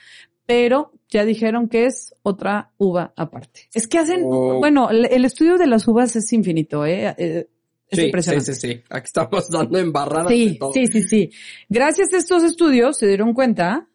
[0.45, 3.62] pero ya dijeron que es otra uva aparte.
[3.74, 4.60] Es que hacen, Oh.
[4.60, 7.16] bueno, el, estudio de las uvas es infinito, ¿eh?
[7.18, 7.47] Eh,
[7.89, 8.53] Es Sí, sí, impresionante.
[8.53, 8.82] sí, sí.
[8.89, 10.74] Aquí estamos dando embarradas de Sí, todo.
[10.74, 11.30] sí, sí, sí.
[11.70, 13.88] Gracias a estos estudios se dieron cuenta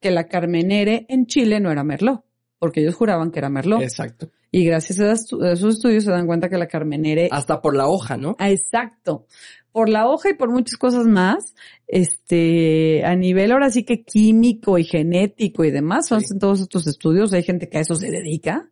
[0.00, 2.24] que la Carmenere en Chile no era Merlot,
[2.64, 3.82] porque ellos juraban que era Merlot.
[3.82, 4.30] Exacto.
[4.50, 7.28] Y gracias a esos estudios se dan cuenta que la Carmenere...
[7.30, 8.36] Hasta por la hoja, ¿no?
[8.38, 9.26] Ah, exacto.
[9.70, 11.54] Por la hoja y por muchas cosas más,
[11.86, 16.38] este, a nivel ahora sí que químico y genético y demás, son Sí.
[16.38, 18.70] todos estos estudios, hay gente que a eso se dedica.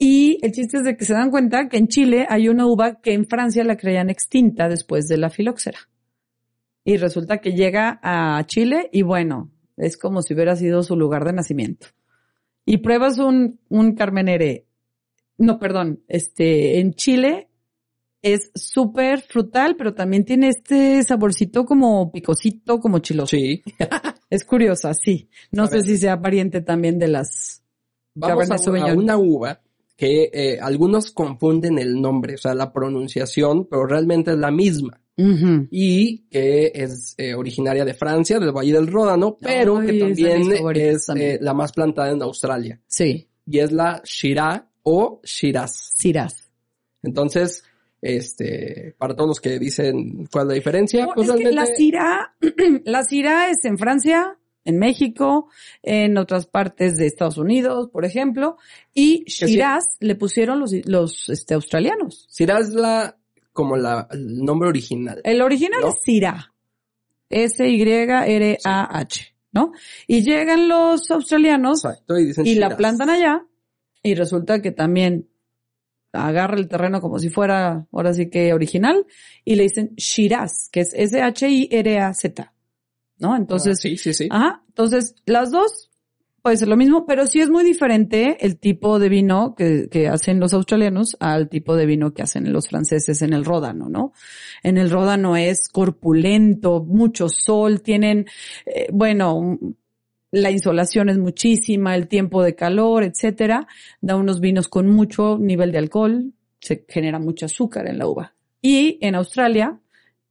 [0.00, 3.00] Y el chiste es de que se dan cuenta que en Chile hay una uva
[3.00, 5.78] que en Francia la creían extinta después de la filoxera.
[6.84, 11.24] Y resulta que llega a Chile y bueno, es como si hubiera sido su lugar
[11.24, 11.86] de nacimiento.
[12.66, 14.66] Y pruebas un, un Carmenere,
[15.38, 17.48] no, perdón, este, en Chile
[18.22, 23.36] es súper frutal, pero también tiene este saborcito como picosito, como chiloso.
[23.36, 23.62] Sí.
[24.28, 25.28] Es curiosa, sí.
[25.52, 25.84] No A sé ver.
[25.84, 27.62] si sea pariente también de las...
[28.12, 29.60] Vamos a una uva
[29.96, 35.00] que eh, algunos confunden el nombre, o sea, la pronunciación, pero realmente es la misma.
[35.70, 40.52] Y que es eh, originaria de Francia, del Valle del Ródano, pero Ay, que también
[40.74, 41.30] es también.
[41.30, 42.80] eh, la más plantada en Australia.
[42.86, 45.94] Sí, Y es la Shiraz o Shiraz.
[45.98, 46.50] Shiraz.
[47.02, 47.62] Entonces,
[48.02, 51.66] este, para todos los que dicen cuál es la diferencia, No, pues es que la
[51.66, 52.34] Syrah,
[52.84, 55.48] la Syrah es en Francia, en México,
[55.82, 58.58] en otras partes de Estados Unidos, por ejemplo,
[58.92, 59.46] y sí.
[59.46, 62.28] Shiraz le pusieron los, los este, australianos.
[62.36, 63.16] Shiraz la,
[63.56, 65.20] como la, el nombre original.
[65.24, 65.88] El original ¿No?
[65.88, 66.52] es Syrah.
[67.28, 69.72] S-Y-R-A-H, ¿no?
[70.06, 73.44] Y llegan los australianos Exacto, y dicen y la plantan allá
[74.00, 75.28] y resulta que también
[76.12, 79.04] agarra el terreno como si fuera, ahora sí que original,
[79.44, 82.52] y le dicen Shiraz, que es S-H-I-R-A-Z,
[83.18, 83.36] ¿no?
[83.36, 84.28] Entonces, Ah, sí, sí, sí.
[84.30, 84.62] Ajá.
[84.68, 85.90] Entonces, las dos
[86.46, 90.38] puede ser lo mismo, pero sí es muy diferente el tipo de vino que, hacen
[90.38, 94.12] los australianos al tipo de vino que hacen los franceses en el Ródano, ¿no?
[94.62, 98.26] En el Ródano es corpulento, mucho sol, tienen,
[98.64, 99.58] eh, bueno,
[100.30, 103.66] la insolación es muchísima, el tiempo de calor, etcétera.
[104.00, 108.36] Da unos vinos con mucho nivel de alcohol, se genera mucho azúcar en la uva.
[108.62, 109.80] Y en Australia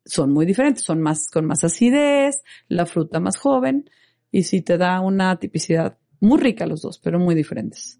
[0.05, 3.89] son muy diferentes, son más, con más acidez, la fruta más joven,
[4.31, 7.99] y sí te da una tipicidad muy rica los dos, pero muy diferentes.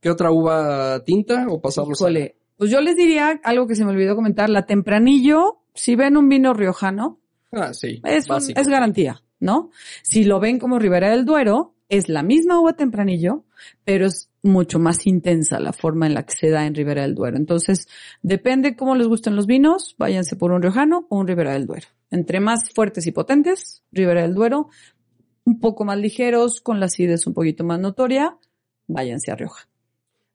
[0.00, 3.84] ¿Qué otra uva tinta o pasamos a- Híjole, pues yo les diría algo que se
[3.84, 7.20] me olvidó comentar, la tempranillo, si ven un vino riojano,
[7.52, 8.00] Ah, sí.
[8.04, 9.70] es, un- es garantía, ¿no?
[10.02, 13.44] Si lo ven como Ribera del Duero, es la misma uva tempranillo,
[13.84, 17.14] pero es mucho más intensa la forma en la que se da en Ribera del
[17.14, 17.36] Duero.
[17.36, 17.86] Entonces,
[18.22, 21.86] depende cómo les gusten los vinos, váyanse por un riojano o un Ribera del Duero.
[22.10, 24.68] Entre más fuertes y potentes, Ribera del Duero,
[25.44, 28.36] un poco más ligeros, con la acidez un poquito más notoria,
[28.86, 29.68] váyanse a Rioja.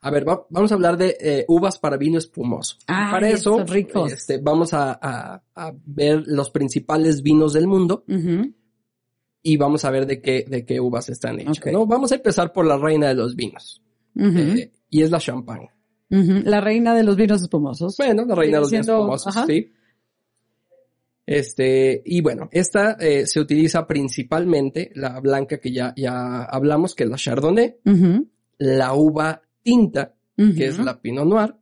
[0.02, 2.78] A ver, va- vamos a hablar de eh, uvas para vino espumoso.
[2.86, 4.12] Para eso, ricos.
[4.12, 8.04] este, vamos a, a- a ver los principales vinos del mundo
[9.42, 11.66] y vamos a ver de qué, de qué uvas están hechas.
[11.72, 11.86] ¿no?
[11.88, 13.82] Vamos a empezar por la reina de los vinos.
[14.16, 15.62] Eh, y es la champán.
[16.10, 16.42] Ujú.
[16.46, 17.98] La reina de los vinos espumosos.
[17.98, 19.46] Bueno, la reina de los vinos espumosos, ajá.
[19.48, 19.72] sí.
[21.28, 27.04] Este, y bueno, esta eh, se utiliza principalmente, la blanca que ya, ya hablamos, que
[27.04, 27.76] es la Chardonnay,
[28.60, 31.54] la uva tinta, que es la Pinot Noir,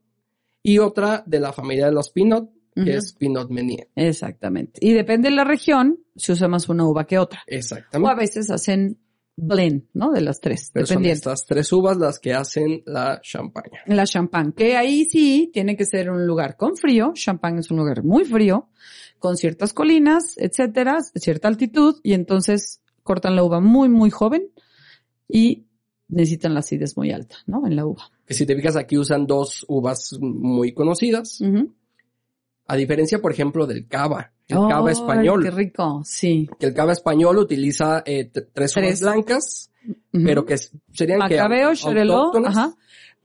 [0.62, 2.90] y otra de la familia de los Pinot, que Ujú.
[2.92, 3.90] es Pinot Meunier.
[3.96, 4.80] Exactamente.
[4.86, 7.40] Y depende de la región, se usa más una uva que otra.
[7.40, 8.16] O a Exactamente.
[8.20, 9.00] veces hacen
[9.38, 10.12] blend, ¿no?
[10.12, 11.32] De las tres, Pero son dependiendo.
[11.32, 13.80] estas tres uvas las que hacen la champaña.
[13.88, 17.12] La champán, que ahí sí tiene que ser un lugar con frío.
[17.16, 18.70] Champán es un lugar muy frío,
[19.26, 24.52] con ciertas colinas, etcétera, cierta altitud, y entonces cortan la uva muy, muy joven
[25.28, 25.66] y
[26.10, 27.66] necesitan la acidez muy alta, ¿no?
[27.66, 28.12] En la uva.
[28.24, 31.42] Que si te fijas aquí usan dos uvas muy conocidas.
[32.68, 34.32] A diferencia, por ejemplo, del cava.
[34.48, 35.44] El ¡Ay, cava español.
[35.44, 36.48] Qué rico, sí.
[36.60, 39.72] Que el cava español utiliza eh, tres uvas blancas,
[40.14, 40.24] Ujú.
[40.24, 40.56] pero que
[40.94, 42.56] serían que Macabeo, autóctonas.
[42.56, 42.76] ajá.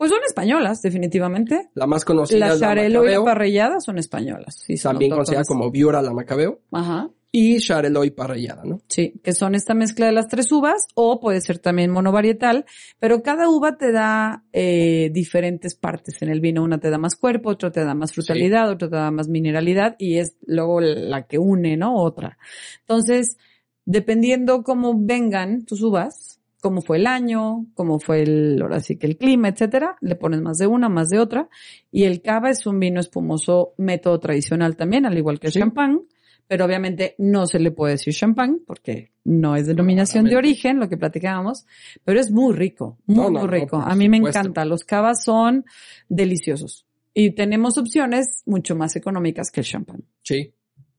[0.01, 1.69] Pues son españolas, definitivamente.
[1.75, 4.55] La más conocida La es la Charelo y la Macabeo, Parrillada son españolas.
[4.67, 7.11] Sí, son también conocida como Viura la Macabeo, Ajá.
[7.31, 8.81] y Charelot y Parrillada, ¿no?
[8.89, 12.65] Sí, que son esta mezcla de las tres uvas o puede ser también monovarietal,
[12.99, 16.63] pero cada uva te da eh, diferentes partes en el vino.
[16.63, 19.97] Una te da más cuerpo, otra te da más frutalidad, otra te da más mineralidad
[19.99, 21.97] y es luego la que une, ¿no?
[21.97, 22.39] Otra.
[22.81, 23.37] Entonces,
[23.85, 29.07] dependiendo cómo vengan tus uvas, cómo fue el año, cómo fue el, ahora sí que
[29.07, 31.49] el clima, etcétera, le pones más de una, más de otra.
[31.91, 35.59] Y el cava es un vino espumoso método tradicional también, al igual que el Sí.
[35.59, 36.03] champán
[36.49, 40.89] pero obviamente no se le puede decir champán porque no es denominación de origen, lo
[40.89, 41.65] que platicábamos,
[42.03, 43.77] pero es muy rico, muy, No, no, muy no, rico.
[43.77, 45.65] A mí me encanta, los cavas son
[46.09, 50.53] deliciosos y tenemos opciones mucho más económicas que el champán, Sí.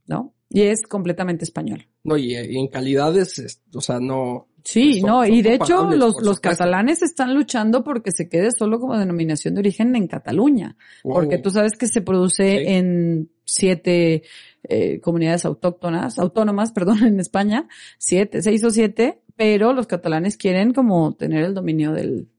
[0.08, 0.34] ¿no?
[0.50, 1.86] Y es completamente español.
[2.06, 4.48] No, y, y en calidades, es- o sea, no.
[4.64, 8.50] Sí, Son- no, son y de hecho los, los catalanes están luchando porque se quede
[8.58, 10.76] solo como denominación de origen en Cataluña.
[11.04, 12.64] Porque tú sabes que se produce Sí.
[12.68, 14.24] en siete
[14.64, 20.74] eh, comunidades autóctonas, autónomas, perdón, en España, siete, seis o siete, pero los catalanes quieren
[20.74, 22.30] como tener el dominio del,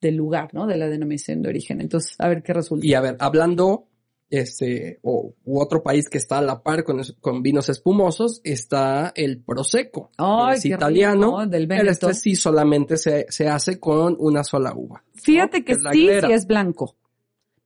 [0.00, 0.66] del lugar, ¿no?
[0.68, 1.80] De la denominación de origen.
[1.80, 2.86] Entonces, a ver qué resulta.
[2.86, 3.87] Y a ver, hablando,
[4.30, 9.12] este, o u otro país que está a la par con, con vinos espumosos, está
[9.14, 10.10] el Prosecco.
[10.18, 12.10] Ay, es italiano, rico, del pero Veneto.
[12.10, 15.02] este sí solamente se, se hace con una sola uva.
[15.14, 15.64] Fíjate ¿no?
[15.64, 16.96] que sí, sí es blanco,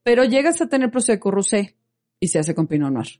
[0.03, 1.75] pero llegas a tener prosecco rosé
[2.19, 3.19] y se hace con pinot noir.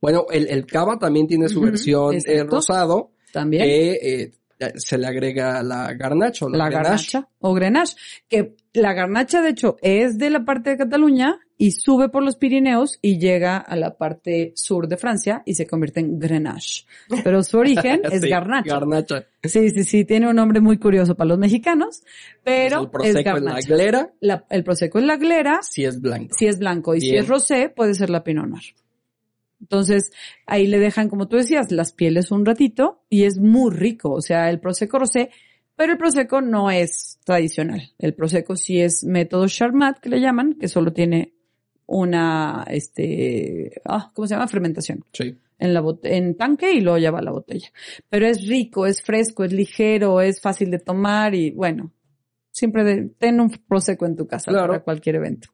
[0.00, 3.64] Bueno, el, el cava también tiene su versión eh, rosado, También.
[3.64, 4.32] que eh,
[4.76, 7.96] se le agrega la garnacha o la, la garnacha o grenache,
[8.28, 12.36] que la garnacha de hecho es de la parte de Cataluña y sube por los
[12.36, 16.86] Pirineos y llega a la parte sur de Francia y se convierte en grenache.
[17.24, 18.74] Pero su origen es Sí, garnacha.
[18.74, 19.26] Garnacha.
[19.42, 22.02] Sí, sí, sí, tiene un nombre muy curioso para los mexicanos,
[22.44, 23.74] pero el es prosecco es la garnacha.
[23.74, 26.34] glera, La- el prosecco es la glera, sí es blanco.
[26.38, 27.22] si es blanco y si Bien.
[27.24, 28.74] es rosé puede ser la pinot noir.
[29.60, 30.12] Entonces,
[30.46, 34.12] ahí le dejan, como tú decías, las pieles un ratito y es muy rico.
[34.12, 35.30] O sea, el prosecco rosé,
[35.74, 37.90] pero el prosecco no es tradicional.
[37.98, 41.32] El prosecco sí es método Charmat, que le llaman, que solo tiene
[41.90, 44.46] una, este, ah, ¿cómo se llama?
[44.46, 45.04] Fermentación.
[45.12, 45.36] Sí.
[45.58, 47.68] En la en tanque y luego ya va a la botella.
[48.08, 51.92] Pero es rico, es fresco, es ligero, es fácil de tomar y bueno,
[52.52, 54.68] siempre de- ten un prosecco en tu casa Claro.
[54.68, 55.48] para cualquier evento.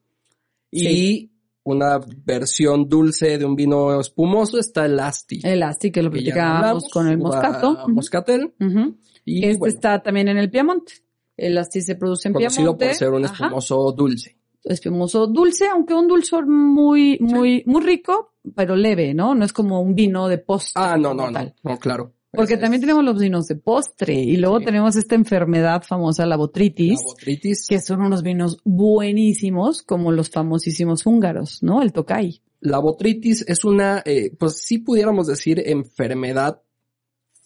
[0.70, 1.30] Y
[1.62, 5.40] una versión dulce de un vino espumoso está el Asti.
[5.42, 7.88] El asti que lo platicábamos con el moscato.
[7.88, 8.52] Moscatel.
[8.60, 8.98] Ujú.
[9.24, 10.92] Y Este bueno, está también en el Piemonte.
[11.36, 12.86] El asti se produce en conocido Piemonte.
[12.88, 13.32] por ser un Ajá.
[13.34, 14.36] espumoso dulce.
[14.64, 19.34] Espumoso dulce, aunque un dulzor muy, muy, muy rico, pero leve, ¿no?
[19.34, 20.72] No es como un vino de postre.
[20.82, 22.12] Ah, no, no, no, no, claro.
[22.32, 24.64] Porque también tenemos los vinos de postre y luego Sí.
[24.64, 27.66] tenemos esta enfermedad famosa, la botritis, la botritis.
[27.68, 31.80] que son unos vinos buenísimos, como los famosísimos húngaros, ¿no?
[31.82, 32.40] El Tokai.
[32.60, 36.60] La botritis es una, eh, pues sí pudiéramos decir enfermedad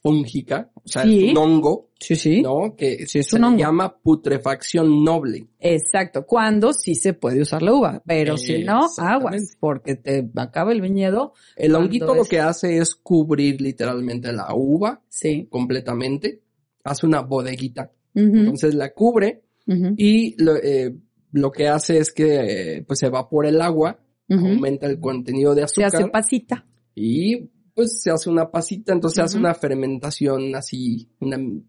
[0.00, 1.26] fúngica, o sea, Sí.
[1.26, 2.42] es un hongo, Sí, sí.
[2.42, 2.76] ¿no?
[2.76, 3.58] Que Sí, es se un le hongo.
[3.58, 5.48] llama putrefacción noble.
[5.58, 10.72] Exacto, cuando sí se puede usar la uva, pero si no, aguas, porque te acaba
[10.72, 11.32] el viñedo.
[11.56, 15.46] El honguito lo es- que hace es cubrir literalmente la uva Sí.
[15.50, 16.42] completamente,
[16.84, 20.94] hace una bodeguita, Ujú, entonces la cubre ujú, y lo, eh,
[21.32, 24.46] lo que hace es que eh, pues evapora el agua, ujú.
[24.46, 26.64] aumenta el contenido de Se azúcar hace pasita.
[26.94, 31.62] y pues se hace una pasita, entonces se hace una fermentación así, una, ¿no?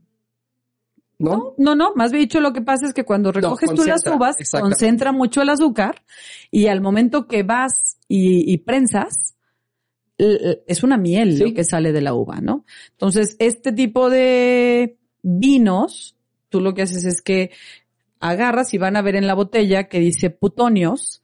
[1.20, 4.04] No, no, no, más bien dicho lo que pasa es que cuando recoges tú las
[4.08, 6.02] uvas, concentra mucho el azúcar
[6.50, 9.36] y al momento que vas y, y prensas,
[10.18, 11.44] es una miel Sí.
[11.44, 12.66] lo que sale de la uva, ¿no?
[12.90, 16.18] Entonces, este tipo de vinos,
[16.50, 17.52] tú lo que haces es que
[18.20, 21.22] agarras y van a ver en la botella que dice putonios,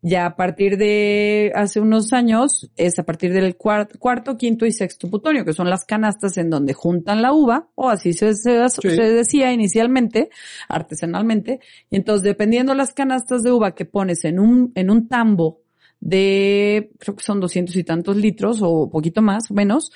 [0.00, 4.72] ya a partir de hace unos años es a partir del cuar- cuarto, quinto y
[4.72, 8.68] sexto putonio, que son las canastas en donde juntan la uva, o así se, se,
[8.68, 10.30] se decía inicialmente,
[10.68, 15.62] artesanalmente, y entonces dependiendo las canastas de uva que pones en un, en un tambo
[16.00, 19.90] de, creo que son doscientos y tantos litros o poquito más o menos,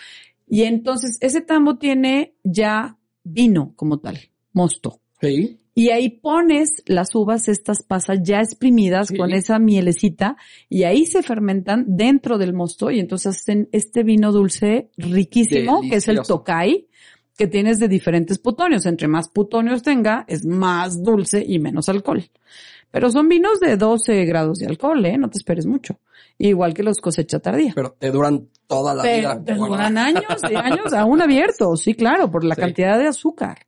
[0.48, 4.18] y entonces ese tambo tiene ya vino como tal,
[4.52, 5.00] mosto.
[5.20, 9.16] Sí, Y ahí pones las uvas, estas pasas ya exprimidas Sí.
[9.16, 10.36] con esa mielecita
[10.68, 15.96] y ahí se fermentan dentro del mosto y entonces hacen este vino dulce riquísimo que
[15.96, 16.20] es el.
[16.20, 16.88] Tokai,
[17.38, 18.84] que tienes de diferentes putonios.
[18.84, 22.22] Entre más putonios tenga, es más dulce y menos alcohol.
[22.90, 25.16] Pero son vinos de 12 grados de alcohol, ¿eh?
[25.16, 25.98] No te esperes mucho.
[26.36, 27.72] Igual que los cosecha tardía.
[27.74, 29.44] Pero te duran toda la Pero vida.
[29.44, 32.60] te duran años y años aún abiertos, sí, claro, por la Sí.
[32.60, 33.60] cantidad de azúcar.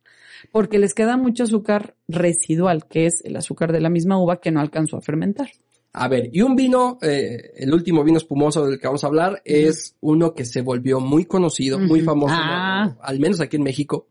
[0.51, 4.51] Porque les queda mucho azúcar residual, que es el azúcar de la misma uva que
[4.51, 5.49] no alcanzó a fermentar.
[5.93, 9.41] A ver, y un vino, eh, el último vino espumoso del que vamos a hablar,
[9.45, 12.97] es uno que se volvió muy conocido, muy famoso, Ah.
[13.01, 14.07] al menos aquí en México,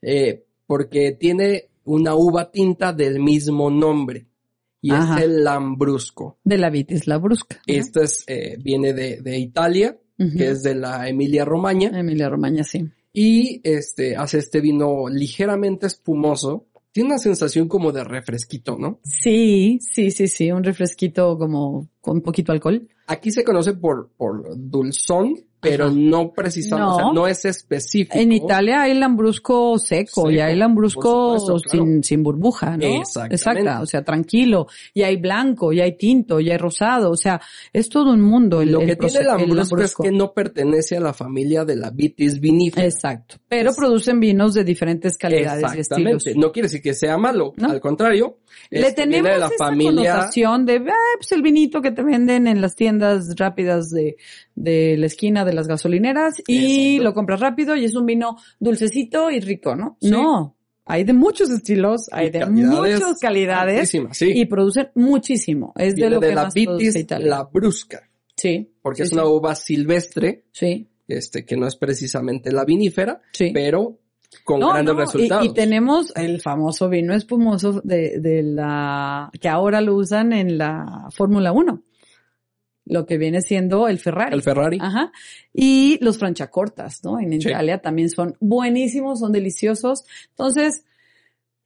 [0.00, 4.26] eh, porque tiene una uva tinta del mismo nombre.
[4.80, 5.16] Y Ajá.
[5.18, 6.38] es el Lambrusco.
[6.42, 7.60] De la vitis la brusca.
[7.68, 11.96] Este es, eh, viene de, de Italia, que es de la Emilia Romagna.
[11.98, 12.84] Emilia Romagna, sí.
[13.12, 16.66] Y este hace este vino ligeramente espumoso.
[16.92, 19.00] Tiene una sensación como de refresquito, ¿no?
[19.04, 22.88] Sí, sí, sí, sí, un refresquito como con poquito alcohol.
[23.06, 25.94] Aquí se conoce por, por dulzón, pero Ajá.
[25.96, 27.12] no precisamente, o sea, No.
[27.12, 28.18] no es específico.
[28.18, 31.86] En Italia hay lambrusco seco, y Seco, hay lambrusco supuesto, claro.
[31.86, 32.84] sin, sin burbuja, ¿no?
[33.30, 34.66] Exacta, o sea, tranquilo.
[34.92, 37.40] Y hay blanco, y hay tinto, y hay rosado, o sea,
[37.72, 40.02] es todo un mundo el, Lo el que tiene proce- el lambrusco, es lambrusco.
[40.02, 42.84] que no pertenece a la familia de la vitis vinífera.
[42.84, 43.36] Exacto.
[43.48, 46.24] Pero Es- producen vinos de diferentes calidades y estilos.
[46.34, 47.68] No quiere decir que sea malo, ¿No?
[47.70, 48.38] al contrario.
[48.70, 50.12] Le este, tenemos de la esa familia.
[50.12, 54.16] connotación de, ah, pues el vinito que te venden en las tiendas rápidas de,
[54.54, 57.04] de la esquina de las gasolineras y Exacto.
[57.04, 59.96] lo compras rápido y es un vino dulcecito y rico, ¿no?
[60.00, 60.10] Sí.
[60.10, 60.56] No.
[60.84, 64.32] Hay de muchos estilos, hay de calidades muchas calidades sí.
[64.34, 65.72] y producen muchísimo.
[65.76, 67.26] Es de lo de que la más vitis Italia.
[67.28, 68.72] la brusca, Sí.
[68.82, 73.52] porque sí, es una uva silvestre, Sí, este, que no es precisamente la vinífera, sí.
[73.54, 73.98] pero
[74.44, 75.46] con No, grandes no, y- resultados.
[75.46, 81.06] Y, tenemos el famoso vino espumoso de, de la, que ahora lo usan en la
[81.14, 81.80] Fórmula 1.
[82.84, 84.34] Lo que viene siendo el Ferrari.
[84.34, 84.78] El Ferrari.
[84.80, 85.12] Ajá.
[85.52, 87.20] Y los franchacortas, ¿no?
[87.20, 87.48] En Sí.
[87.48, 90.04] Italia también son buenísimos, son deliciosos.
[90.30, 90.84] Entonces,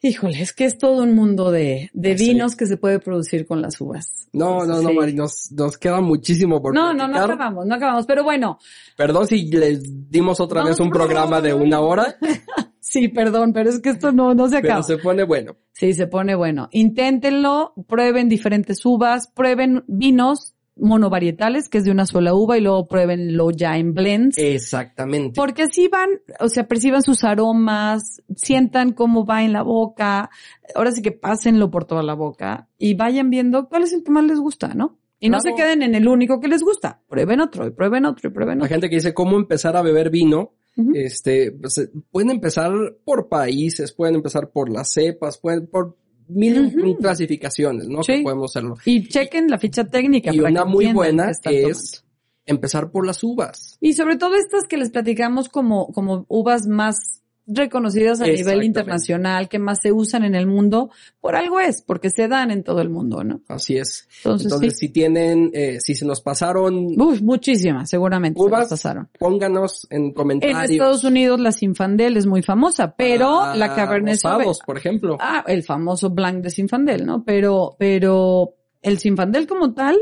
[0.03, 2.29] híjole, es que es todo un mundo de, de Sí.
[2.29, 4.29] vinos que se puede producir con las uvas.
[4.33, 4.95] No, no, no, Sí.
[4.95, 8.05] Mari, nos, nos queda muchísimo por No, no, no acabamos, no acabamos.
[8.07, 8.59] Pero bueno,
[8.97, 12.17] Perdón si les dimos otra No, vez un no, programa de una hora,
[12.81, 14.83] sí, perdón, pero es que esto no, no se acaba.
[14.87, 15.57] pero se pone bueno.
[15.73, 16.69] Sí, se pone bueno.
[16.73, 22.87] Inténtenlo, prueben diferentes uvas, prueben vinos monovarietales, que es de una sola uva, y luego
[22.87, 24.39] pruébenlo ya en blends.
[24.39, 25.33] Exactamente.
[25.35, 26.09] Porque así van,
[26.41, 30.31] o sea, perciban sus aromas, sientan cómo va en la boca,
[30.75, 34.11] ahora sí que pásenlo por toda la boca y vayan viendo cuál es el que
[34.11, 34.99] más les gusta, ¿no?
[35.19, 37.01] Y no se queden en el único que les gusta.
[37.09, 38.75] Prueben otro, y prueben otro, y prueben La otro.
[38.75, 40.53] gente que dice cómo empezar a beber vino,
[40.95, 42.71] este, pues, eh, pueden empezar
[43.03, 45.97] por países, pueden empezar por las cepas, pueden por
[46.29, 46.97] mil Ujú.
[46.99, 48.03] clasificaciones, ¿no?
[48.03, 48.17] Sí.
[48.19, 48.77] Que podemos hacerlo.
[48.85, 50.33] Y chequen la ficha técnica.
[50.35, 51.63] Y para una que muy buena están es
[52.03, 52.07] tomando.
[52.47, 53.77] empezar por las uvas.
[53.81, 59.49] Y sobre todo estas que les platicamos como, como uvas más reconocidas a nivel internacional,
[59.49, 60.91] que más se usan en el mundo,
[61.21, 63.41] por algo es, porque se dan en todo el mundo, ¿no?
[63.49, 64.09] Así es.
[64.19, 64.87] Entonces, Entonces, sí.
[64.87, 69.09] si tienen, eh, si se nos pasaron, Uy, muchísimas, seguramente se Uvas, las pasaron.
[69.19, 70.71] pónganos en En comentarios.
[70.71, 75.17] Estados Unidos la Sinfandel es muy famosa, pero Ah, la Cabernet Sauvignon, por ejemplo.
[75.21, 77.25] ah, el famoso Blanc de Sinfandel, ¿no?
[77.25, 79.97] Pero, pero el Sinfandel como tal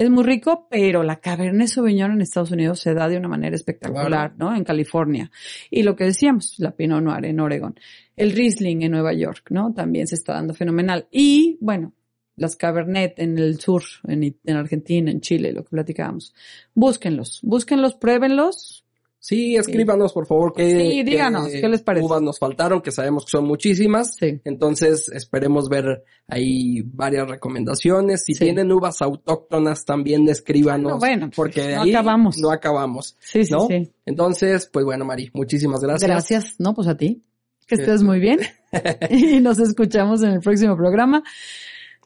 [0.00, 3.54] es muy rico, pero la Cabernet Sauvignon en Estados Unidos se da de una manera
[3.54, 4.56] espectacular, ¿no?
[4.56, 5.30] En California.
[5.70, 7.78] Y lo que decíamos, la Pinot Noir en Oregon.
[8.16, 9.74] El Riesling en Nueva York, ¿no?
[9.74, 11.06] También se está dando fenomenal.
[11.10, 11.92] Y, bueno,
[12.36, 16.34] las Cabernet en el sur, en, en Argentina, en Chile, lo que platicábamos.
[16.72, 18.86] Búsquenlos, búsquenlos, pruébenlos.
[19.22, 22.06] Sí, escríbanos, por favor, que Sí, díganos, ¿qué les parece?
[22.06, 24.16] uvas nos faltaron, que sabemos que son muchísimas.
[24.16, 24.40] Sí.
[24.44, 28.24] Entonces, esperemos ver ahí varias recomendaciones.
[28.24, 28.44] Si Sí.
[28.44, 30.92] tienen uvas autóctonas, también escríbanos.
[30.94, 32.38] Ah, bueno, pues, porque de no ahí acabamos.
[32.38, 33.16] no acabamos.
[33.20, 33.66] Sí, sí, ¿no?
[33.68, 33.92] sí.
[34.06, 36.10] Entonces, pues bueno, Mari, muchísimas gracias.
[36.10, 36.54] Gracias.
[36.58, 37.22] No, pues a ti.
[37.66, 37.82] Que Sí.
[37.82, 38.38] estés muy bien.
[39.10, 41.22] y nos escuchamos en el próximo programa.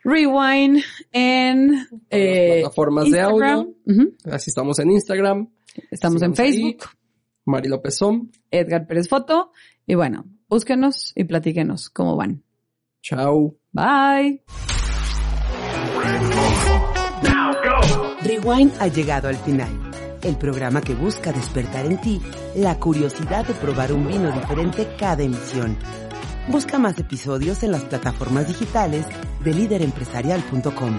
[0.03, 3.73] Rewind en eh, plataformas de audio.
[4.25, 5.49] Así estamos en Instagram.
[5.93, 6.77] Estamos en ahí.
[7.45, 8.31] Mari López Som.
[8.51, 9.53] Edgar Pérez Foto.
[9.87, 12.43] Y bueno, búsquenos y platíquenos cómo van.
[13.03, 13.57] Chao.
[13.73, 14.43] Bye.
[18.23, 19.69] Rewind ha llegado al final.
[20.23, 22.21] El programa que busca despertar en ti
[22.57, 25.77] la curiosidad de probar un vino diferente cada emisión.
[26.49, 29.07] Busca más episodios en las plataformas digitales
[29.45, 30.99] de líderempresarial.com.